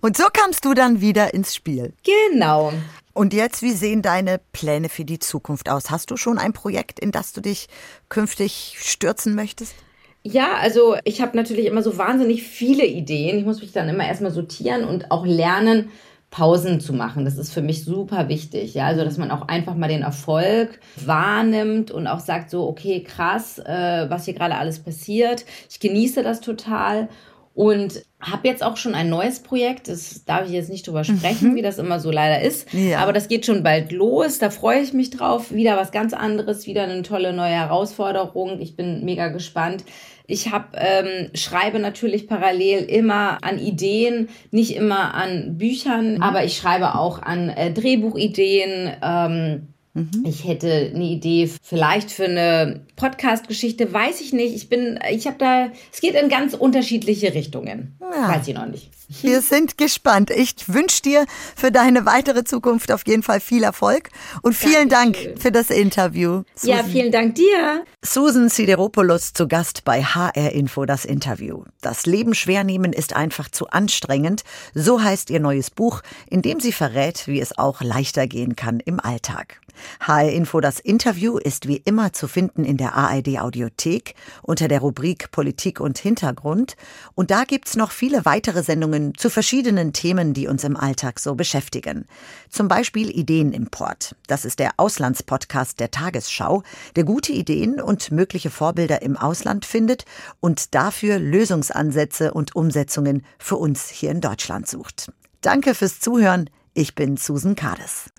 und 0.00 0.16
so 0.16 0.24
kamst 0.32 0.64
du 0.64 0.74
dann 0.74 1.00
wieder 1.00 1.32
ins 1.32 1.54
Spiel. 1.54 1.94
Genau. 2.04 2.72
Und 3.14 3.34
jetzt, 3.34 3.62
wie 3.62 3.72
sehen 3.72 4.02
deine 4.02 4.40
Pläne 4.52 4.88
für 4.88 5.04
die 5.04 5.18
Zukunft 5.18 5.68
aus? 5.68 5.90
Hast 5.90 6.10
du 6.10 6.16
schon 6.16 6.38
ein 6.38 6.52
Projekt, 6.52 7.00
in 7.00 7.12
das 7.12 7.32
du 7.32 7.40
dich 7.40 7.68
künftig 8.08 8.76
stürzen 8.78 9.34
möchtest? 9.34 9.74
Ja, 10.22 10.54
also 10.54 10.96
ich 11.04 11.20
habe 11.20 11.36
natürlich 11.36 11.66
immer 11.66 11.82
so 11.82 11.98
wahnsinnig 11.98 12.42
viele 12.42 12.84
Ideen. 12.84 13.38
Ich 13.38 13.44
muss 13.44 13.60
mich 13.60 13.72
dann 13.72 13.88
immer 13.88 14.06
erstmal 14.06 14.30
sortieren 14.30 14.84
und 14.84 15.10
auch 15.10 15.26
lernen, 15.26 15.90
Pausen 16.32 16.80
zu 16.80 16.94
machen. 16.94 17.26
Das 17.26 17.36
ist 17.36 17.52
für 17.52 17.60
mich 17.60 17.84
super 17.84 18.28
wichtig. 18.28 18.72
Ja, 18.72 18.86
also 18.86 19.04
dass 19.04 19.18
man 19.18 19.30
auch 19.30 19.48
einfach 19.48 19.74
mal 19.76 19.88
den 19.88 20.02
Erfolg 20.02 20.80
wahrnimmt 20.96 21.90
und 21.90 22.06
auch 22.06 22.20
sagt 22.20 22.50
so, 22.50 22.66
okay, 22.66 23.04
krass, 23.04 23.58
äh, 23.58 24.06
was 24.08 24.24
hier 24.24 24.34
gerade 24.34 24.56
alles 24.56 24.80
passiert. 24.80 25.44
Ich 25.70 25.78
genieße 25.78 26.22
das 26.22 26.40
total 26.40 27.08
und 27.54 28.02
habe 28.18 28.48
jetzt 28.48 28.62
auch 28.62 28.78
schon 28.78 28.94
ein 28.94 29.10
neues 29.10 29.40
Projekt. 29.40 29.88
Das 29.88 30.24
darf 30.24 30.46
ich 30.46 30.52
jetzt 30.52 30.70
nicht 30.70 30.86
drüber 30.86 31.04
sprechen, 31.04 31.50
mhm. 31.50 31.56
wie 31.56 31.62
das 31.62 31.78
immer 31.78 32.00
so 32.00 32.10
leider 32.10 32.40
ist. 32.40 32.72
Ja. 32.72 33.00
Aber 33.00 33.12
das 33.12 33.28
geht 33.28 33.44
schon 33.44 33.62
bald 33.62 33.92
los. 33.92 34.38
Da 34.38 34.48
freue 34.48 34.80
ich 34.80 34.94
mich 34.94 35.10
drauf. 35.10 35.52
Wieder 35.52 35.76
was 35.76 35.92
ganz 35.92 36.14
anderes, 36.14 36.66
wieder 36.66 36.84
eine 36.84 37.02
tolle 37.02 37.34
neue 37.34 37.52
Herausforderung. 37.52 38.58
Ich 38.60 38.74
bin 38.74 39.04
mega 39.04 39.28
gespannt. 39.28 39.84
Ich 40.26 40.50
habe 40.50 40.76
ähm, 40.76 41.30
schreibe 41.34 41.78
natürlich 41.78 42.28
parallel 42.28 42.84
immer 42.84 43.38
an 43.42 43.58
Ideen, 43.58 44.28
nicht 44.50 44.76
immer 44.76 45.14
an 45.14 45.58
Büchern, 45.58 46.14
mhm. 46.14 46.22
aber 46.22 46.44
ich 46.44 46.56
schreibe 46.56 46.94
auch 46.94 47.20
an 47.20 47.48
äh, 47.48 47.72
Drehbuchideen. 47.72 48.92
Ähm, 49.02 49.71
Mhm. 49.94 50.24
Ich 50.24 50.46
hätte 50.46 50.92
eine 50.94 51.04
Idee 51.04 51.50
vielleicht 51.62 52.10
für 52.10 52.24
eine 52.24 52.86
Podcast-Geschichte, 52.96 53.92
weiß 53.92 54.20
ich 54.20 54.32
nicht. 54.32 54.54
Ich 54.54 54.68
bin, 54.68 54.98
ich 55.10 55.26
habe 55.26 55.36
da, 55.38 55.68
es 55.92 56.00
geht 56.00 56.14
in 56.14 56.28
ganz 56.28 56.54
unterschiedliche 56.54 57.34
Richtungen. 57.34 57.98
Ja. 58.00 58.28
Weiß 58.28 58.48
ich 58.48 58.54
noch 58.54 58.66
nicht. 58.66 58.90
Wir 59.20 59.42
sind 59.42 59.76
gespannt. 59.76 60.30
Ich 60.30 60.54
wünsche 60.68 61.02
dir 61.02 61.26
für 61.54 61.70
deine 61.70 62.06
weitere 62.06 62.44
Zukunft 62.44 62.90
auf 62.90 63.06
jeden 63.06 63.22
Fall 63.22 63.40
viel 63.40 63.62
Erfolg 63.62 64.08
und 64.40 64.54
vielen 64.54 64.88
Dankeschön. 64.88 65.32
Dank 65.32 65.42
für 65.42 65.52
das 65.52 65.68
Interview. 65.68 66.44
Susan. 66.54 66.76
Ja, 66.78 66.84
vielen 66.84 67.12
Dank 67.12 67.34
dir. 67.34 67.84
Susan 68.00 68.48
Sideropoulos 68.48 69.34
zu 69.34 69.46
Gast 69.46 69.84
bei 69.84 70.02
HR 70.02 70.52
Info 70.52 70.86
das 70.86 71.04
Interview. 71.04 71.64
Das 71.82 72.06
Leben 72.06 72.34
schwer 72.34 72.64
nehmen 72.64 72.92
ist 72.92 73.14
einfach 73.14 73.50
zu 73.50 73.68
anstrengend. 73.68 74.44
So 74.74 75.02
heißt 75.02 75.28
ihr 75.28 75.40
neues 75.40 75.70
Buch, 75.70 76.00
in 76.30 76.40
dem 76.40 76.60
sie 76.60 76.72
verrät, 76.72 77.26
wie 77.26 77.40
es 77.40 77.58
auch 77.58 77.82
leichter 77.82 78.26
gehen 78.26 78.56
kann 78.56 78.80
im 78.80 78.98
Alltag. 78.98 79.60
HR 80.00 80.30
Info 80.30 80.60
das 80.60 80.80
Interview 80.80 81.38
ist 81.38 81.68
wie 81.68 81.76
immer 81.76 82.12
zu 82.12 82.28
finden 82.28 82.64
in 82.64 82.76
der 82.76 82.94
ARD 82.94 83.40
Audiothek 83.40 84.14
unter 84.42 84.68
der 84.68 84.80
Rubrik 84.80 85.30
Politik 85.30 85.80
und 85.80 85.98
Hintergrund. 85.98 86.76
Und 87.14 87.30
da 87.30 87.44
gibt's 87.44 87.76
noch 87.76 87.90
viele 87.90 88.24
weitere 88.24 88.62
Sendungen 88.62 89.14
zu 89.16 89.30
verschiedenen 89.30 89.92
Themen, 89.92 90.34
die 90.34 90.48
uns 90.48 90.64
im 90.64 90.76
Alltag 90.76 91.18
so 91.18 91.34
beschäftigen. 91.34 92.06
Zum 92.50 92.68
Beispiel 92.68 93.10
Ideenimport. 93.10 94.16
Das 94.26 94.44
ist 94.44 94.58
der 94.58 94.72
Auslandspodcast 94.76 95.80
der 95.80 95.90
Tagesschau, 95.90 96.62
der 96.96 97.04
gute 97.04 97.32
Ideen 97.32 97.80
und 97.80 98.10
mögliche 98.10 98.50
Vorbilder 98.50 99.02
im 99.02 99.16
Ausland 99.16 99.64
findet 99.64 100.04
und 100.40 100.74
dafür 100.74 101.18
Lösungsansätze 101.18 102.32
und 102.34 102.54
Umsetzungen 102.54 103.24
für 103.38 103.56
uns 103.56 103.88
hier 103.88 104.10
in 104.10 104.20
Deutschland 104.20 104.68
sucht. 104.68 105.12
Danke 105.40 105.74
fürs 105.74 105.98
Zuhören. 105.98 106.50
Ich 106.74 106.94
bin 106.94 107.16
Susan 107.16 107.56
Kades. 107.56 108.12